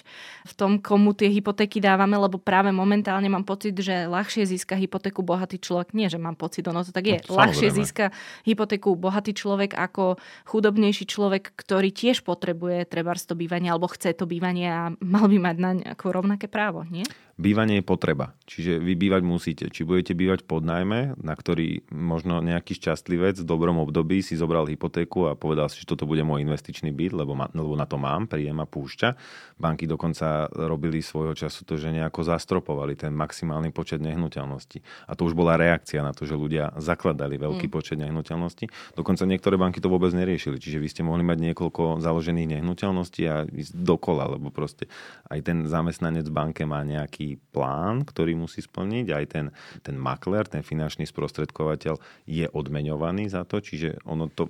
[0.50, 5.22] v tom, komu tie hypotéky dávame, lebo práve momentálne mám pocit, že ľahšie získa hypotéku
[5.22, 5.94] bohatý človek.
[5.94, 7.20] Nie, že mám pocit, ono to tak je.
[7.30, 8.10] No, ľahšie získa
[8.44, 10.18] hypotéku bohatý človek ako
[10.50, 15.30] chudobnejší človek, ktorý tiež tiež potrebuje treba to bývanie alebo chce to bývanie a mal
[15.30, 15.72] by mať na
[16.10, 17.06] rovnaké právo, nie?
[17.40, 18.36] Bývanie je potreba.
[18.44, 19.66] Čiže vy bývať musíte.
[19.72, 24.68] Či budete bývať pod najmä, na ktorý možno nejaký šťastlivec v dobrom období si zobral
[24.68, 27.96] hypotéku a povedal si, že toto bude môj investičný byt, lebo, ma, lebo na to
[27.96, 29.16] mám, príjem a púšťa.
[29.56, 35.08] Banky dokonca robili svojho času to, že nejako zastropovali ten maximálny počet nehnuteľností.
[35.08, 37.74] A to už bola reakcia na to, že ľudia zakladali veľký mm.
[37.74, 38.68] počet nehnuteľností.
[39.00, 40.60] Dokonca niektoré banky to vôbec neriešili.
[40.60, 44.92] Čiže vy ste mohli mať niekoľko založených nehnuteľností a ísť dokola, lebo proste
[45.32, 49.46] aj ten zamestnanec v banke má nejaký plán, ktorý musí splniť, aj ten,
[49.84, 54.50] ten makler, ten finančný sprostredkovateľ je odmeňovaný za to, čiže ono to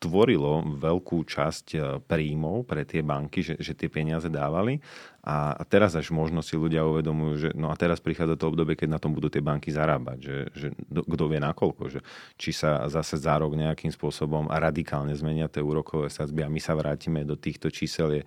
[0.00, 4.80] tvorilo veľkú časť e, príjmov pre tie banky, že, že tie peniaze dávali.
[5.20, 8.96] A, teraz až možno si ľudia uvedomujú, že no a teraz prichádza to obdobie, keď
[8.96, 12.00] na tom budú tie banky zarábať, že, že kto vie nakoľko, že
[12.40, 16.72] či sa zase za rok nejakým spôsobom radikálne zmenia tie úrokové sadzby a my sa
[16.72, 18.22] vrátime do týchto čísel je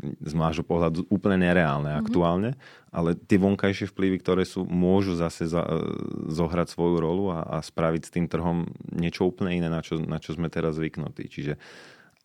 [0.00, 2.04] z nášho pohľadu úplne nereálne mm-hmm.
[2.04, 2.50] aktuálne,
[2.92, 5.64] ale tie vonkajšie vplyvy, ktoré sú, môžu zase za,
[6.28, 10.20] zohrať svoju rolu a, a spraviť s tým trhom niečo úplne iné, na čo, na
[10.20, 11.32] čo sme teraz zvyknutí.
[11.32, 11.56] Čiže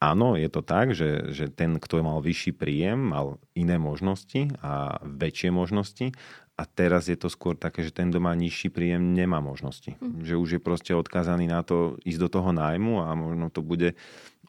[0.04, 5.00] áno, je to tak, že, že ten, kto mal vyšší príjem, mal iné možnosti a
[5.04, 6.12] väčšie možnosti
[6.60, 9.98] a teraz je to skôr také, že ten, kto má nižší príjem, nemá možnosti.
[9.98, 10.22] Mm.
[10.22, 13.98] Že už je proste odkázaný na to ísť do toho nájmu a možno to bude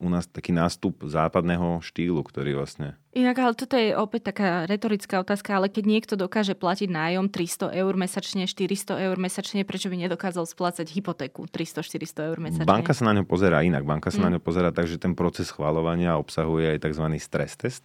[0.02, 5.20] u nás taký nástup západného štýlu, ktorý vlastne Inak, ale toto je opäť taká retorická
[5.20, 10.08] otázka, ale keď niekto dokáže platiť nájom 300 eur mesačne, 400 eur mesačne, prečo by
[10.08, 12.64] nedokázal splácať hypotéku 300-400 eur mesačne?
[12.64, 13.84] Banka sa na ňo pozera inak.
[13.84, 14.24] Banka sa mm.
[14.24, 17.04] na ňo pozera tak, že ten proces schvalovania obsahuje aj tzv.
[17.20, 17.84] stres test,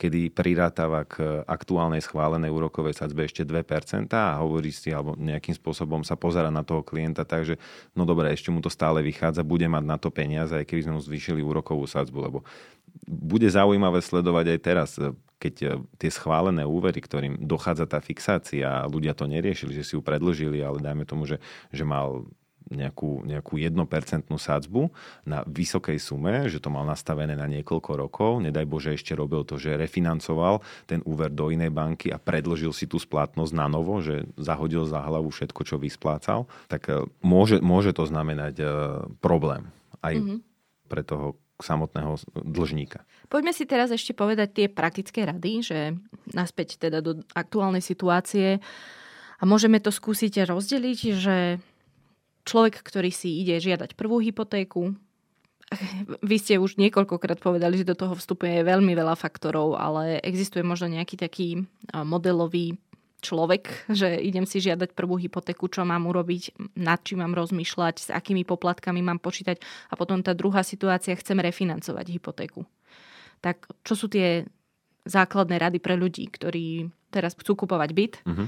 [0.00, 6.00] kedy prirátava k aktuálnej schválenej úrokovej sadzbe ešte 2% a hovorí si, alebo nejakým spôsobom
[6.00, 7.60] sa pozera na toho klienta, takže
[7.92, 10.96] no dobre, ešte mu to stále vychádza, bude mať na to peniaze, aj keby sme
[10.96, 12.38] mu zvýšili úrokovú sadzbu, lebo
[13.06, 14.90] bude zaujímavé sledovať aj teraz,
[15.42, 20.02] keď e, tie schválené úvery, ktorým dochádza tá fixácia, ľudia to neriešili, že si ju
[20.04, 21.42] predlžili, ale dajme tomu, že,
[21.74, 22.28] že mal
[22.70, 24.82] nejakú, nejakú 1% sádzbu
[25.26, 28.30] na vysokej sume, že to mal nastavené na niekoľko rokov.
[28.38, 32.86] Nedaj Bože ešte robil to, že refinancoval ten úver do inej banky a predložil si
[32.86, 37.90] tú splatnosť na novo, že zahodil za hlavu všetko, čo vysplácal, tak e, môže, môže
[37.90, 38.64] to znamenať
[39.18, 39.68] problém
[40.00, 40.38] aj mm-hmm.
[40.86, 43.06] pre toho samotného dlžníka.
[43.30, 45.78] Poďme si teraz ešte povedať tie praktické rady, že
[46.34, 48.60] naspäť teda do aktuálnej situácie
[49.38, 51.36] a môžeme to skúsiť rozdeliť, že
[52.42, 54.94] človek, ktorý si ide žiadať prvú hypotéku,
[56.28, 60.90] vy ste už niekoľkokrát povedali, že do toho vstupuje veľmi veľa faktorov, ale existuje možno
[60.90, 61.48] nejaký taký
[61.94, 62.76] modelový
[63.22, 68.08] človek, že idem si žiadať prvú hypotéku, čo mám urobiť, nad čím mám rozmýšľať, s
[68.10, 72.66] akými poplatkami mám počítať a potom tá druhá situácia, chcem refinancovať hypotéku.
[73.38, 74.46] Tak čo sú tie
[75.06, 78.46] základné rady pre ľudí, ktorí teraz chcú kupovať byt uh-huh.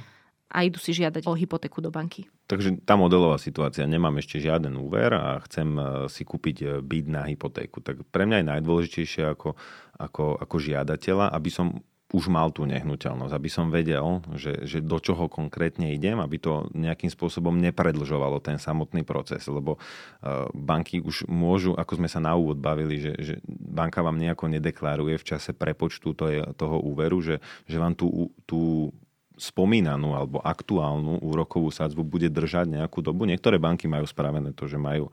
[0.54, 2.26] a idú si žiadať o hypotéku do banky?
[2.44, 5.82] Takže tá modelová situácia, nemám ešte žiaden úver a chcem e,
[6.12, 7.80] si kúpiť e, byt na hypotéku.
[7.80, 9.56] Tak pre mňa je najdôležitejšie ako,
[9.96, 11.80] ako, ako žiadateľa, aby som
[12.14, 16.70] už mal tú nehnuteľnosť, aby som vedel, že, že do čoho konkrétne idem, aby to
[16.70, 22.38] nejakým spôsobom nepredlžovalo ten samotný proces, lebo uh, banky už môžu, ako sme sa na
[22.38, 26.14] úvod bavili, že, že banka vám nejako nedeklaruje v čase prepočtu
[26.54, 28.94] toho úveru, že, že vám tú, tú
[29.34, 33.26] spomínanú alebo aktuálnu úrokovú sadzbu bude držať nejakú dobu.
[33.26, 35.10] Niektoré banky majú spravené to, že majú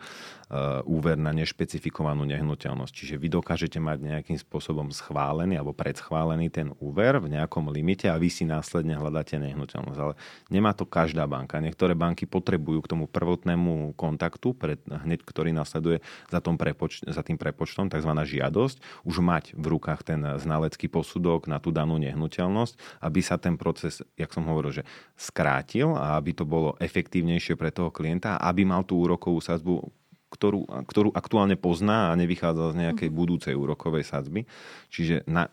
[0.83, 2.91] úver na nešpecifikovanú nehnuteľnosť.
[2.91, 8.19] Čiže vy dokážete mať nejakým spôsobom schválený alebo predschválený ten úver v nejakom limite a
[8.19, 9.99] vy si následne hľadáte nehnuteľnosť.
[9.99, 10.13] Ale
[10.51, 11.63] nemá to každá banka.
[11.63, 17.23] Niektoré banky potrebujú k tomu prvotnému kontaktu, pred, hneď ktorý nasleduje za, tom prepoč- za
[17.23, 18.11] tým prepočtom, tzv.
[18.11, 23.55] žiadosť, už mať v rukách ten znalecký posudok na tú danú nehnuteľnosť, aby sa ten
[23.55, 24.83] proces jak som hovoril, že
[25.15, 30.00] skrátil a aby to bolo efektívnejšie pre toho klienta, aby mal tú úrokovú sadzbu
[30.31, 33.15] ktorú, ktorú aktuálne pozná a nevychádza z nejakej mhm.
[33.15, 34.47] budúcej úrokovej sadzby.
[34.89, 35.51] Čiže na,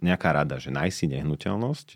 [0.00, 1.88] nejaká rada, že nájsť si nehnuteľnosť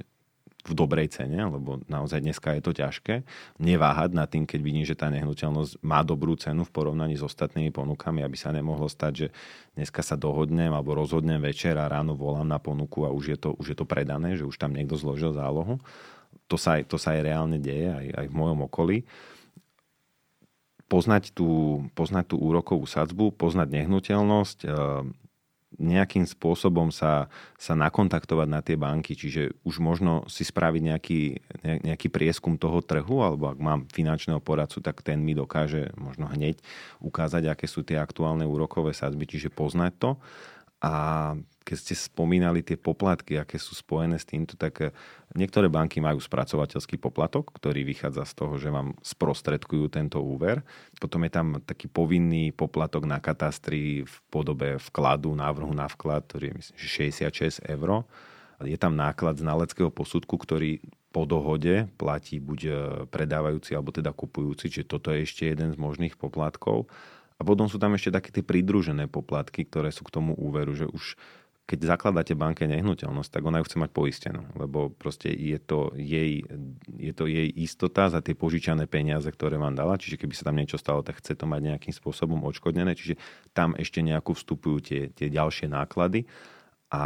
[0.64, 3.20] v dobrej cene, lebo naozaj dneska je to ťažké,
[3.60, 7.68] neváhať nad tým, keď vidím, že tá nehnuteľnosť má dobrú cenu v porovnaní s ostatnými
[7.68, 9.26] ponukami, aby sa nemohlo stať, že
[9.76, 13.52] dneska sa dohodnem alebo rozhodnem večer a ráno volám na ponuku a už je to,
[13.60, 15.76] už je to predané, že už tam niekto zložil zálohu
[16.48, 18.98] to sa, to sa aj reálne deje, aj, aj v mojom okolí.
[20.94, 24.68] Poznať tú, poznať tú úrokovú sadzbu, poznať nehnuteľnosť, e,
[25.78, 27.26] nejakým spôsobom sa,
[27.58, 31.20] sa nakontaktovať na tie banky, čiže už možno si spraviť nejaký,
[31.82, 36.62] nejaký prieskum toho trhu, alebo ak mám finančného poradcu, tak ten mi dokáže možno hneď
[37.02, 40.10] ukázať, aké sú tie aktuálne úrokové sadzby, čiže poznať to.
[40.84, 40.92] A
[41.64, 44.92] keď ste spomínali tie poplatky, aké sú spojené s týmto, tak
[45.34, 50.62] Niektoré banky majú spracovateľský poplatok, ktorý vychádza z toho, že vám sprostredkujú tento úver.
[51.02, 56.54] Potom je tam taký povinný poplatok na katastri v podobe vkladu, návrhu na vklad, ktorý
[56.54, 56.76] je myslím,
[57.26, 58.06] 66 eur.
[58.62, 60.78] Je tam náklad znaleckého posudku, ktorý
[61.10, 62.72] po dohode platí buď e,
[63.10, 66.86] predávajúci alebo teda kupujúci, čiže toto je ešte jeden z možných poplatkov.
[67.44, 71.20] Potom sú tam ešte také tie pridružené poplatky, ktoré sú k tomu úveru, že už
[71.64, 76.44] keď zakladáte banke nehnuteľnosť, tak ona ju chce mať poistenú, lebo proste je to, jej,
[76.92, 80.60] je to jej istota za tie požičané peniaze, ktoré vám dala, čiže keby sa tam
[80.60, 83.16] niečo stalo, tak chce to mať nejakým spôsobom odškodnené, čiže
[83.56, 86.28] tam ešte nejako vstupujú tie, tie ďalšie náklady
[86.94, 86.98] a...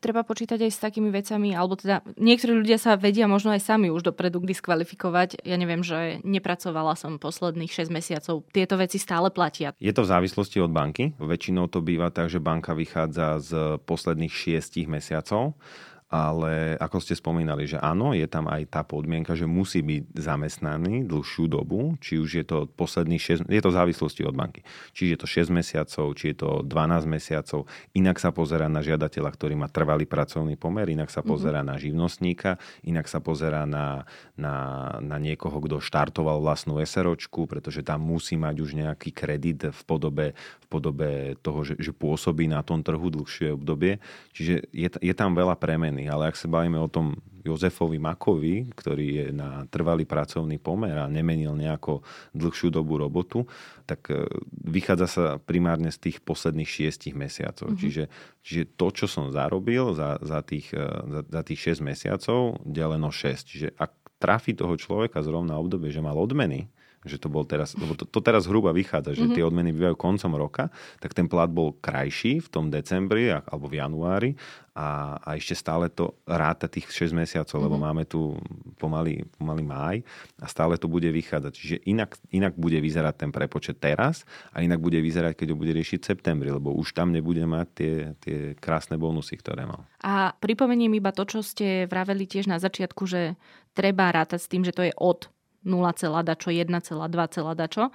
[0.00, 3.92] Treba počítať aj s takými vecami, alebo teda niektorí ľudia sa vedia možno aj sami
[3.92, 5.44] už dopredu diskvalifikovať.
[5.44, 8.46] Ja neviem, že nepracovala som posledných 6 mesiacov.
[8.54, 9.76] Tieto veci stále platia.
[9.76, 11.12] Je to v závislosti od banky.
[11.20, 13.50] Väčšinou to býva tak, že banka vychádza z
[13.84, 15.58] posledných 6 mesiacov
[16.06, 21.02] ale ako ste spomínali, že áno, je tam aj tá podmienka, že musí byť zamestnaný
[21.02, 24.62] dlhšiu dobu, či už je to posledných 6, je to v závislosti od banky.
[24.94, 27.66] Či je to 6 mesiacov, či je to 12 mesiacov,
[27.98, 31.28] inak sa pozera na žiadateľa, ktorý má trvalý pracovný pomer, inak sa mhm.
[31.28, 31.74] pozera mm-hmm.
[31.74, 32.50] na živnostníka,
[32.86, 34.06] inak sa pozera na,
[34.38, 34.54] na,
[35.02, 40.38] na niekoho, kto štartoval vlastnú SROčku, pretože tam musí mať už nejaký kredit v podobe,
[40.38, 43.98] v podobe toho, že, že pôsobí na tom trhu dlhšie obdobie.
[44.30, 48.74] Čiže je, je tam veľa premen zmenených, ale ak sa bavíme o tom Jozefovi Makovi,
[48.74, 52.02] ktorý je na trvalý pracovný pomer a nemenil nejako
[52.34, 53.46] dlhšiu dobu robotu,
[53.86, 54.26] tak e,
[54.66, 57.70] vychádza sa primárne z tých posledných šiestich mesiacov.
[57.70, 57.82] Mm-hmm.
[57.86, 58.04] Čiže,
[58.42, 63.14] čiže to, čo som zarobil za, za, tých, e, za, za tých 6 mesiacov, deleno
[63.14, 63.46] 6.
[63.46, 66.66] Čiže ak trafi toho človeka zrovna obdobie, že mal odmeny,
[67.06, 69.36] že to bol teraz, lebo to, to teraz hruba vychádza, že mm-hmm.
[69.38, 70.64] tie odmeny bývajú koncom roka,
[70.98, 74.30] tak ten plat bol krajší v tom decembri alebo v januári
[74.76, 77.64] a, a ešte stále to ráta tých 6 mesiacov, mm-hmm.
[77.64, 77.84] lebo mhm.
[77.88, 78.36] máme tu
[78.76, 79.96] pomaly, pomaly máj
[80.36, 81.52] a stále to bude vychádzať.
[81.56, 85.72] Čiže inak, inak bude vyzerať ten prepočet teraz a inak bude vyzerať, keď ho bude
[85.72, 89.88] riešiť v septembri, lebo už tam nebude mať tie, tie krásne bonusy, ktoré mal.
[90.04, 93.40] A pripomeniem iba to, čo ste vraveli tiež na začiatku, že
[93.72, 95.32] treba rátať s tým, že to je od
[95.66, 97.90] 0, dačo, 1, 2, dačo.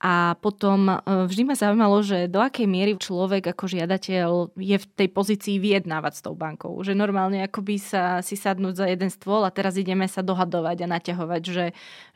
[0.00, 0.96] A potom e,
[1.28, 6.12] vždy ma zaujímalo, že do akej miery človek ako žiadateľ je v tej pozícii vyjednávať
[6.16, 6.72] s tou bankou.
[6.80, 10.90] Že normálne akoby sa si sadnúť za jeden stôl a teraz ideme sa dohadovať a
[10.96, 11.66] naťahovať, že,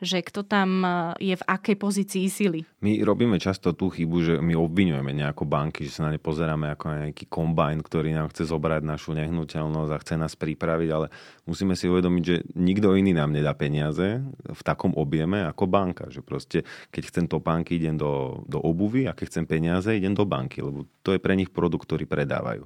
[0.01, 0.89] že kto tam e,
[1.29, 2.65] je v akej pozícii sily.
[2.81, 6.73] My robíme často tú chybu, že my obviňujeme nejako banky, že sa na ne pozeráme
[6.73, 11.13] ako na nejaký kombajn, ktorý nám chce zobrať našu nehnuteľnosť a chce nás pripraviť, ale
[11.45, 16.07] musíme si uvedomiť, že nikto iný nám nedá peniaze v takom objeme ako banka.
[16.07, 16.57] Že proste,
[16.89, 20.87] keď chcem topánky, idem do, do obuvy a keď chcem peniaze, idem do banky, lebo
[21.03, 22.65] to je pre nich produkt, ktorý predávajú.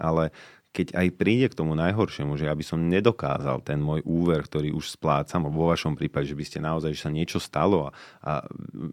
[0.00, 0.34] Ale
[0.70, 4.70] keď aj príde k tomu najhoršiemu, že ja by som nedokázal ten môj úver, ktorý
[4.70, 7.90] už splácam, vo vašom prípade, že by ste naozaj, že sa niečo stalo a,
[8.22, 8.32] a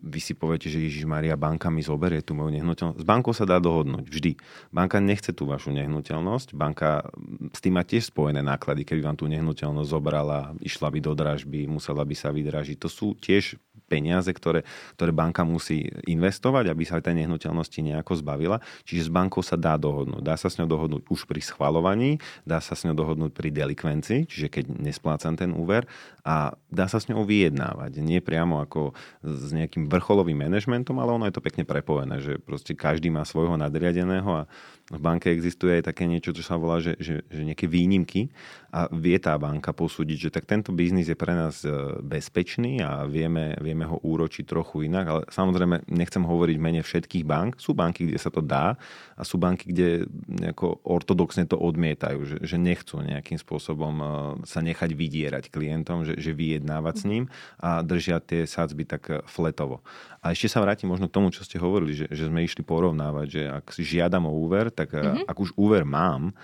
[0.02, 2.98] vy si poviete, že Ježiš Maria, banka mi zoberie tú moju nehnuteľnosť.
[2.98, 4.32] S bankou sa dá dohodnúť vždy.
[4.74, 7.06] Banka nechce tú vašu nehnuteľnosť, banka
[7.54, 11.70] s tým má tiež spojené náklady, keby vám tú nehnuteľnosť zobrala, išla by do dražby,
[11.70, 12.82] musela by sa vydražiť.
[12.82, 14.68] To sú tiež peniaze, ktoré,
[15.00, 18.60] ktoré banka musí investovať, aby sa tej nehnuteľnosti nejako zbavila.
[18.84, 20.22] Čiže s bankou sa dá dohodnúť.
[20.22, 24.24] Dá sa s ňou dohodnúť už pri schvalovaní, dá sa s ňou dohodnúť pri delikvencii,
[24.24, 25.84] čiže keď nesplácam ten úver
[26.24, 28.00] a dá sa s ňou vyjednávať.
[28.00, 32.72] Nie priamo ako s nejakým vrcholovým manažmentom, ale ono je to pekne prepojené, že proste
[32.72, 34.48] každý má svojho nadriadeného a
[34.88, 38.32] v banke existuje aj také niečo, čo sa volá, že, že, že nejaké výnimky
[38.72, 43.04] a vie tá banka posúdiť, že tak tento biznis je pre nás e, bezpečný a
[43.04, 47.60] vieme, vieme ho úročiť trochu inak, ale samozrejme nechcem hovoriť mene všetkých bank.
[47.60, 48.80] Sú banky, kde sa to dá
[49.20, 54.06] a sú banky, kde nejako ortodoxne to odmietajú, že, že nechcú nejakým spôsobom e,
[54.48, 57.24] sa nechať vydierať klientom, že, že vyjednávať s ním
[57.60, 59.84] a držia tie sadzby tak e, fletovo.
[60.24, 63.28] A ešte sa vrátim možno k tomu, čo ste hovorili, že, že sme išli porovnávať,
[63.32, 65.26] že ak si žiadam o úver, tak mm-hmm.
[65.26, 66.38] ak už úver mám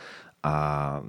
[0.44, 0.56] a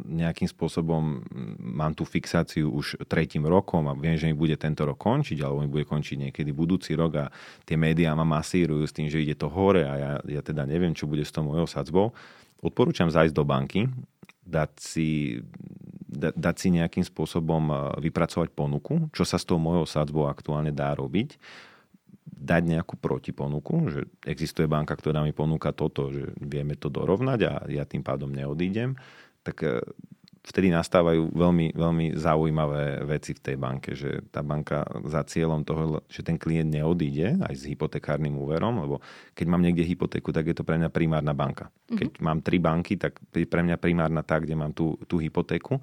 [0.06, 1.26] nejakým spôsobom
[1.58, 5.66] mám tú fixáciu už tretím rokom a viem, že mi bude tento rok končiť, alebo
[5.66, 7.26] mi bude končiť niekedy budúci rok a
[7.66, 10.94] tie médiá ma masírujú s tým, že ide to hore a ja, ja teda neviem,
[10.94, 12.14] čo bude s tou mojou sadzbou.
[12.62, 13.90] Odporúčam zájsť do banky,
[14.46, 15.42] dať si,
[16.06, 20.94] da, dať si nejakým spôsobom vypracovať ponuku, čo sa s tou mojou sadzbou aktuálne dá
[20.94, 21.34] robiť
[22.24, 27.52] dať nejakú protiponuku, že existuje banka, ktorá mi ponúka toto, že vieme to dorovnať a
[27.68, 28.96] ja tým pádom neodídem,
[29.44, 29.80] tak e,
[30.44, 36.04] vtedy nastávajú veľmi, veľmi zaujímavé veci v tej banke, že tá banka za cieľom toho,
[36.08, 39.00] že ten klient neodíde aj s hypotekárnym úverom, lebo
[39.32, 41.72] keď mám niekde hypotéku, tak je to pre mňa primárna banka.
[41.88, 42.24] Keď mm-hmm.
[42.24, 45.80] mám tri banky, tak je pre mňa primárna tá, kde mám tú, tú hypotéku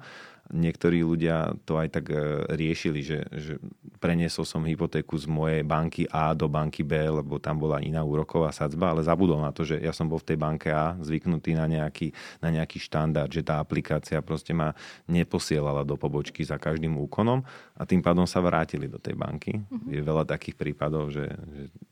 [0.50, 3.62] niektorí ľudia to aj tak e, riešili, že, že
[4.02, 8.50] preniesol som hypotéku z mojej banky A do banky B, lebo tam bola iná úroková
[8.50, 11.70] sadzba, ale zabudol na to, že ja som bol v tej banke A zvyknutý na
[11.70, 12.10] nejaký,
[12.42, 14.74] na nejaký štandard, že tá aplikácia proste ma
[15.06, 17.46] neposielala do pobočky za každým úkonom
[17.78, 19.58] a tým pádom sa vrátili do tej banky.
[19.58, 19.90] Uh-huh.
[19.90, 21.30] Je veľa takých prípadov, že,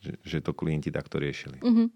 [0.03, 1.59] že, že, to klienti takto riešili.
[1.63, 1.87] Uh-huh.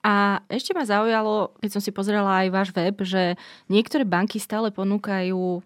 [0.00, 3.38] A ešte ma zaujalo, keď som si pozrela aj váš web, že
[3.68, 5.62] niektoré banky stále ponúkajú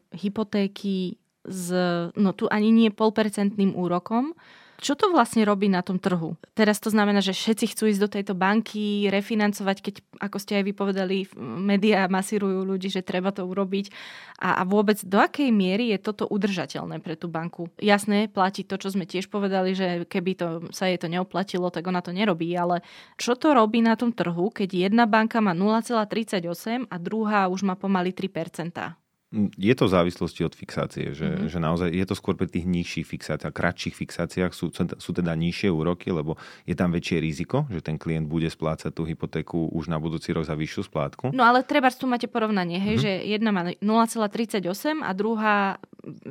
[0.48, 1.68] hypotéky s,
[2.16, 4.32] no tu ani nie polpercentným úrokom,
[4.78, 6.38] čo to vlastne robí na tom trhu?
[6.54, 10.64] Teraz to znamená, že všetci chcú ísť do tejto banky, refinancovať, keď, ako ste aj
[10.70, 13.90] vypovedali, médiá masírujú ľudí, že treba to urobiť.
[14.38, 17.66] A, a vôbec do akej miery je toto udržateľné pre tú banku?
[17.82, 21.82] Jasné, platí to, čo sme tiež povedali, že keby to, sa jej to neoplatilo, tak
[21.90, 22.46] ona to nerobí.
[22.54, 22.86] Ale
[23.18, 27.74] čo to robí na tom trhu, keď jedna banka má 0,38 a druhá už má
[27.74, 29.07] pomaly 3%?
[29.60, 31.48] Je to v závislosti od fixácie, že, mm-hmm.
[31.52, 35.68] že naozaj je to skôr pri tých nižších fixáciách, kratších fixáciách sú, sú teda nižšie
[35.68, 40.00] úroky, lebo je tam väčšie riziko, že ten klient bude splácať tú hypotéku už na
[40.00, 41.24] budúci rok za vyššiu splátku.
[41.36, 43.04] No ale treba tu máte porovnanie, hej, mm-hmm.
[43.04, 45.76] že jedna má 0,38 a druhá,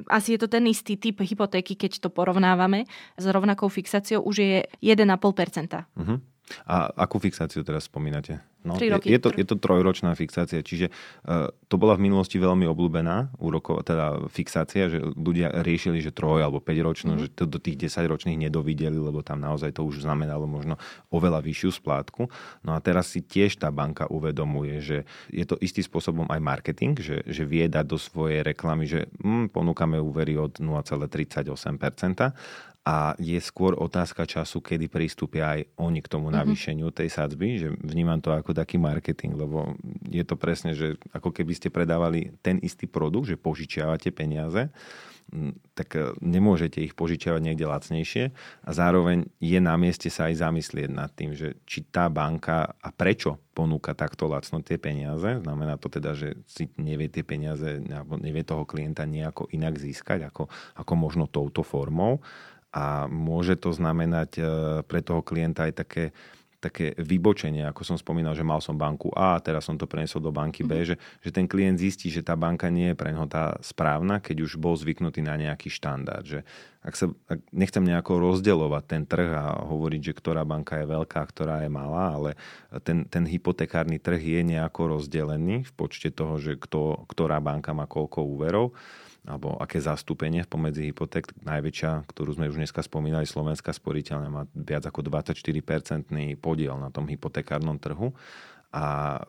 [0.10, 4.60] asi je to ten istý typ hypotéky, keď to porovnávame s rovnakou fixáciou, už je
[4.82, 5.06] 1,5%.
[5.14, 6.18] Mm-hmm.
[6.66, 8.40] A akú fixáciu teraz spomínate?
[8.68, 9.08] No, roky.
[9.08, 13.40] Je, je, to, je to trojročná fixácia, čiže uh, to bola v minulosti veľmi obľúbená
[13.40, 17.32] úroková, teda fixácia, že ľudia riešili, že troj alebo 5 ročnú, mm-hmm.
[17.32, 20.76] že to do tých 10 ročných nedovideli, lebo tam naozaj to už znamenalo možno
[21.08, 22.28] oveľa vyššiu splátku.
[22.68, 24.98] No a teraz si tiež tá banka uvedomuje, že
[25.32, 29.56] je to istý spôsobom aj marketing, že, že vie dať do svojej reklamy, že hm,
[29.56, 32.36] ponúkame úvery od 0,38%,
[32.88, 36.40] a je skôr otázka času, kedy pristúpia aj oni k tomu mhm.
[36.40, 39.78] navýšeniu tej sadzby, že vnímam to ako taký marketing, lebo
[40.10, 44.74] je to presne, že ako keby ste predávali ten istý produkt, že požičiavate peniaze,
[45.76, 48.32] tak e, nemôžete ich požičiavať niekde lacnejšie
[48.64, 52.90] a zároveň je na mieste sa aj zamyslieť nad tým, že či tá banka a
[52.96, 55.44] prečo ponúka takto lacno tie peniaze.
[55.44, 60.32] Znamená to teda, že si nevie tie peniaze alebo nevie toho klienta nejako inak získať
[60.32, 60.48] ako,
[60.80, 62.24] ako možno touto formou
[62.72, 64.42] a môže to znamenať e,
[64.88, 66.04] pre toho klienta aj také
[66.68, 70.36] také vybočenie, ako som spomínal, že mal som banku A, teraz som to prenesol do
[70.36, 70.90] banky B, mm-hmm.
[70.92, 74.44] že, že ten klient zistí, že tá banka nie je pre neho tá správna, keď
[74.44, 76.28] už bol zvyknutý na nejaký štandard.
[76.28, 76.40] Že
[76.84, 81.22] ak sa, ak nechcem nejako rozdeľovať ten trh a hovoriť, že ktorá banka je veľká,
[81.32, 82.30] ktorá je malá, ale
[82.84, 87.88] ten, ten hypotekárny trh je nejako rozdelený v počte toho, že kto, ktorá banka má
[87.88, 88.76] koľko úverov
[89.28, 91.36] alebo aké zastúpenie pomedzi hypoték.
[91.44, 97.06] Najväčšia, ktorú sme už dneska spomínali, Slovenská sporiteľňa má viac ako 24-percentný podiel na tom
[97.12, 98.16] hypotekárnom trhu
[98.72, 99.20] a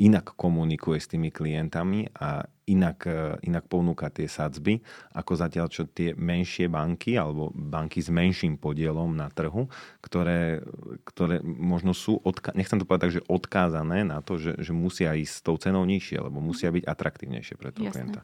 [0.00, 3.04] inak komunikuje s tými klientami a inak,
[3.44, 4.80] inak ponúka tie sadzby,
[5.12, 9.68] ako zatiaľ čo tie menšie banky alebo banky s menším podielom na trhu,
[10.00, 10.64] ktoré,
[11.04, 15.12] ktoré možno sú, odka- nechcem to povedať tak, že odkázané na to, že, že musia
[15.12, 17.94] ísť s tou cenou nižšie, lebo musia byť atraktívnejšie pre toho Jasne.
[17.94, 18.20] klienta.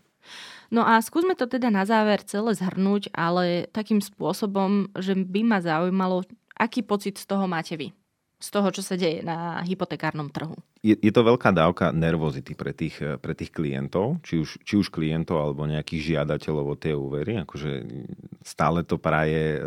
[0.69, 5.59] No a skúsme to teda na záver celé zhrnúť, ale takým spôsobom, že by ma
[5.65, 7.93] zaujímalo, aký pocit z toho máte vy
[8.39, 10.55] z toho, čo sa deje na hypotekárnom trhu?
[10.79, 14.95] Je, je to veľká dávka nervozity pre tých, pre tých klientov, či už, či už
[14.95, 17.43] klientov alebo nejakých žiadateľov o tie úvery.
[17.43, 17.83] Akože
[18.47, 19.59] stále to praje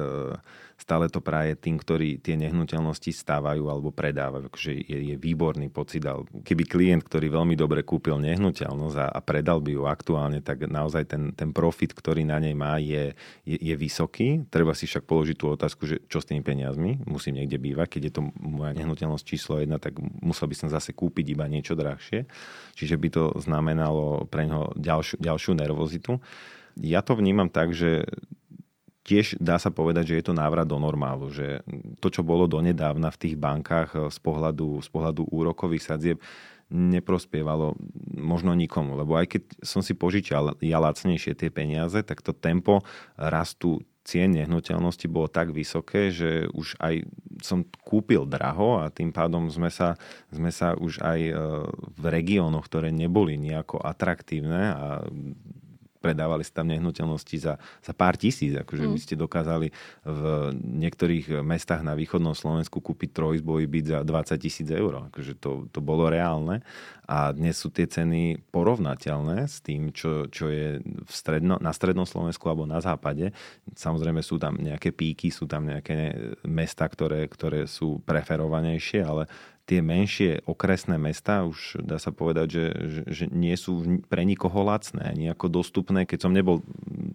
[0.82, 4.49] stále to praje tým, ktorí tie nehnuteľnosti stávajú alebo predávajú.
[4.49, 6.01] Akože je, je výborný pocit.
[6.41, 11.05] Keby klient, ktorý veľmi dobre kúpil nehnuteľnosť a, a predal by ju aktuálne, tak naozaj
[11.05, 13.13] ten, ten profit, ktorý na nej má, je,
[13.45, 14.49] je, je vysoký.
[14.49, 17.05] Treba si však položiť tú otázku, že čo s tými peniazmi?
[17.05, 17.99] Musím niekde bývať.
[17.99, 21.77] Keď je to moja nehnuteľnosť číslo jedna, tak musel by som zase kúpiť iba niečo
[21.77, 22.25] drahšie.
[22.73, 26.17] Čiže by to znamenalo pre ňoho ďalšiu, ďalšiu nervozitu.
[26.79, 28.07] Ja to vnímam tak, že
[29.01, 31.65] tiež dá sa povedať, že je to návrat do normálu, že
[31.97, 36.17] to, čo bolo donedávna v tých bankách eh, z pohľadu, z pohľadu úrokových sadzieb,
[36.71, 37.75] neprospievalo
[38.15, 42.79] možno nikomu, lebo aj keď som si požičal ja lacnejšie tie peniaze, tak to tempo
[43.19, 47.05] rastu cien nehnuteľnosti bolo tak vysoké, že už aj
[47.43, 49.99] som kúpil draho a tým pádom sme sa,
[50.33, 51.35] sme sa už aj eh,
[51.75, 54.87] v regiónoch, ktoré neboli nejako atraktívne a
[56.01, 58.57] predávali sa tam nehnuteľnosti za, za pár tisíc.
[58.57, 58.91] Akože mm.
[58.91, 59.69] vy ste dokázali
[60.03, 60.23] v
[60.57, 65.07] niektorých mestách na východnom Slovensku kúpiť trojizbový byt za 20 tisíc eur.
[65.13, 66.65] Akože to, to bolo reálne.
[67.05, 72.07] A dnes sú tie ceny porovnateľné s tým, čo, čo je v stredno, na strednom
[72.07, 73.35] Slovensku alebo na západe.
[73.75, 76.15] Samozrejme sú tam nejaké píky, sú tam nejaké
[76.47, 79.27] mesta, ktoré, ktoré sú preferovanejšie, ale
[79.66, 84.66] tie menšie okresné mesta už dá sa povedať, že, že, že nie sú pre nikoho
[84.66, 86.03] lacné, nejako dostupné.
[86.03, 86.66] Keď som nebol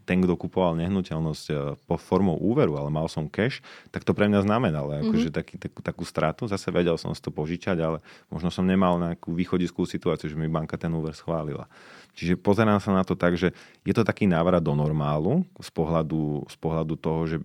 [0.07, 4.31] ten, kto kupoval nehnuteľnosť e, po formou úveru, ale mal som cash, tak to pre
[4.31, 5.05] mňa znamenalo mm-hmm.
[5.11, 6.47] akože taký, takú, takú stratu.
[6.47, 7.99] Zase vedel som si to požičať, ale
[8.31, 11.67] možno som nemal nejakú východiskú situáciu, že mi banka ten úver schválila.
[12.17, 13.53] Čiže pozerám sa na to tak, že
[13.85, 17.37] je to taký návrat do normálu z pohľadu, z pohľadu toho, že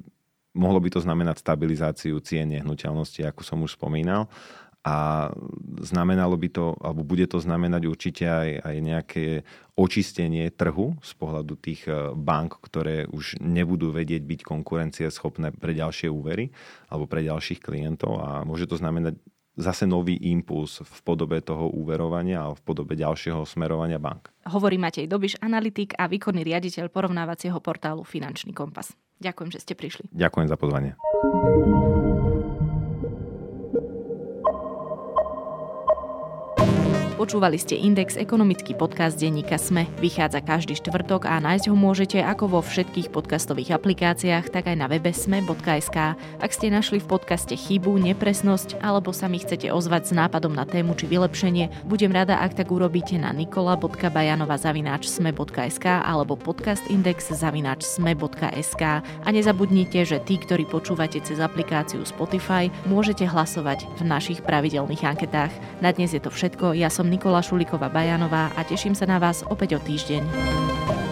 [0.56, 4.32] mohlo by to znamenať stabilizáciu cien nehnuteľnosti, ako som už spomínal,
[4.82, 5.30] a
[5.78, 9.26] znamenalo by to, alebo bude to znamenať určite aj, aj nejaké
[9.78, 16.10] očistenie trhu z pohľadu tých e, bank, ktoré už nebudú vedieť byť konkurencieschopné pre ďalšie
[16.10, 16.50] úvery
[16.90, 19.22] alebo pre ďalších klientov a môže to znamenať
[19.54, 24.34] zase nový impuls v podobe toho úverovania a v podobe ďalšieho smerovania bank.
[24.50, 28.96] Hovorí Matej Dobiš, analytik a výkonný riaditeľ porovnávacieho portálu Finančný kompas.
[29.22, 30.10] Ďakujem, že ste prišli.
[30.10, 30.98] Ďakujem za pozvanie.
[37.12, 39.86] Počúvali ste Index, ekonomický podcast denníka Sme.
[40.02, 44.88] Vychádza každý štvrtok a nájsť ho môžete ako vo všetkých podcastových aplikáciách, tak aj na
[44.88, 45.98] webe sme.sk.
[46.18, 50.64] Ak ste našli v podcaste chybu, nepresnosť alebo sa mi chcete ozvať s nápadom na
[50.64, 60.24] tému či vylepšenie, budem rada, ak tak urobíte na nikola.bajanova.sme.sk alebo podcastindex.sme.sk a nezabudnite, že
[60.24, 65.52] tí, ktorí počúvate cez aplikáciu Spotify, môžete hlasovať v našich pravidelných anketách.
[65.84, 69.44] Na dnes je to všetko, ja som Nikola Šuliková Bajanová a teším sa na vás
[69.44, 71.11] opäť o týždeň.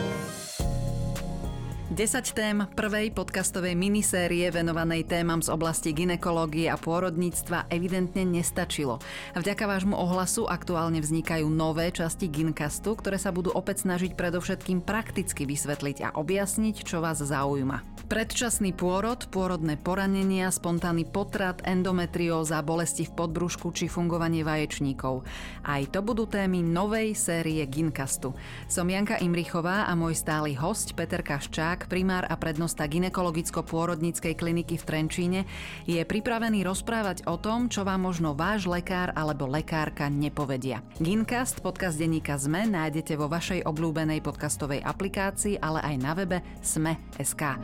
[2.00, 9.04] 10 tém prvej podcastovej minisérie venovanej témam z oblasti ginekológie a pôrodníctva evidentne nestačilo.
[9.36, 15.44] Vďaka vášmu ohlasu aktuálne vznikajú nové časti Gincastu, ktoré sa budú opäť snažiť predovšetkým prakticky
[15.44, 18.00] vysvetliť a objasniť, čo vás zaujíma.
[18.08, 25.28] Predčasný pôrod, pôrodné poranenia, spontánny potrat, endometrióza, bolesti v podbrušku či fungovanie vaječníkov.
[25.68, 28.32] Aj to budú témy novej série Gincastu.
[28.72, 34.88] Som Janka Imrichová a môj stály host Peter Kaščák primár a prednosta ginekologicko-pôrodníckej kliniky v
[34.88, 35.42] Trenčíne,
[35.90, 40.86] je pripravený rozprávať o tom, čo vám možno váš lekár alebo lekárka nepovedia.
[41.02, 47.58] Gincast, podcast denníka ZME, nájdete vo vašej obľúbenej podcastovej aplikácii, ale aj na webe sme.sk.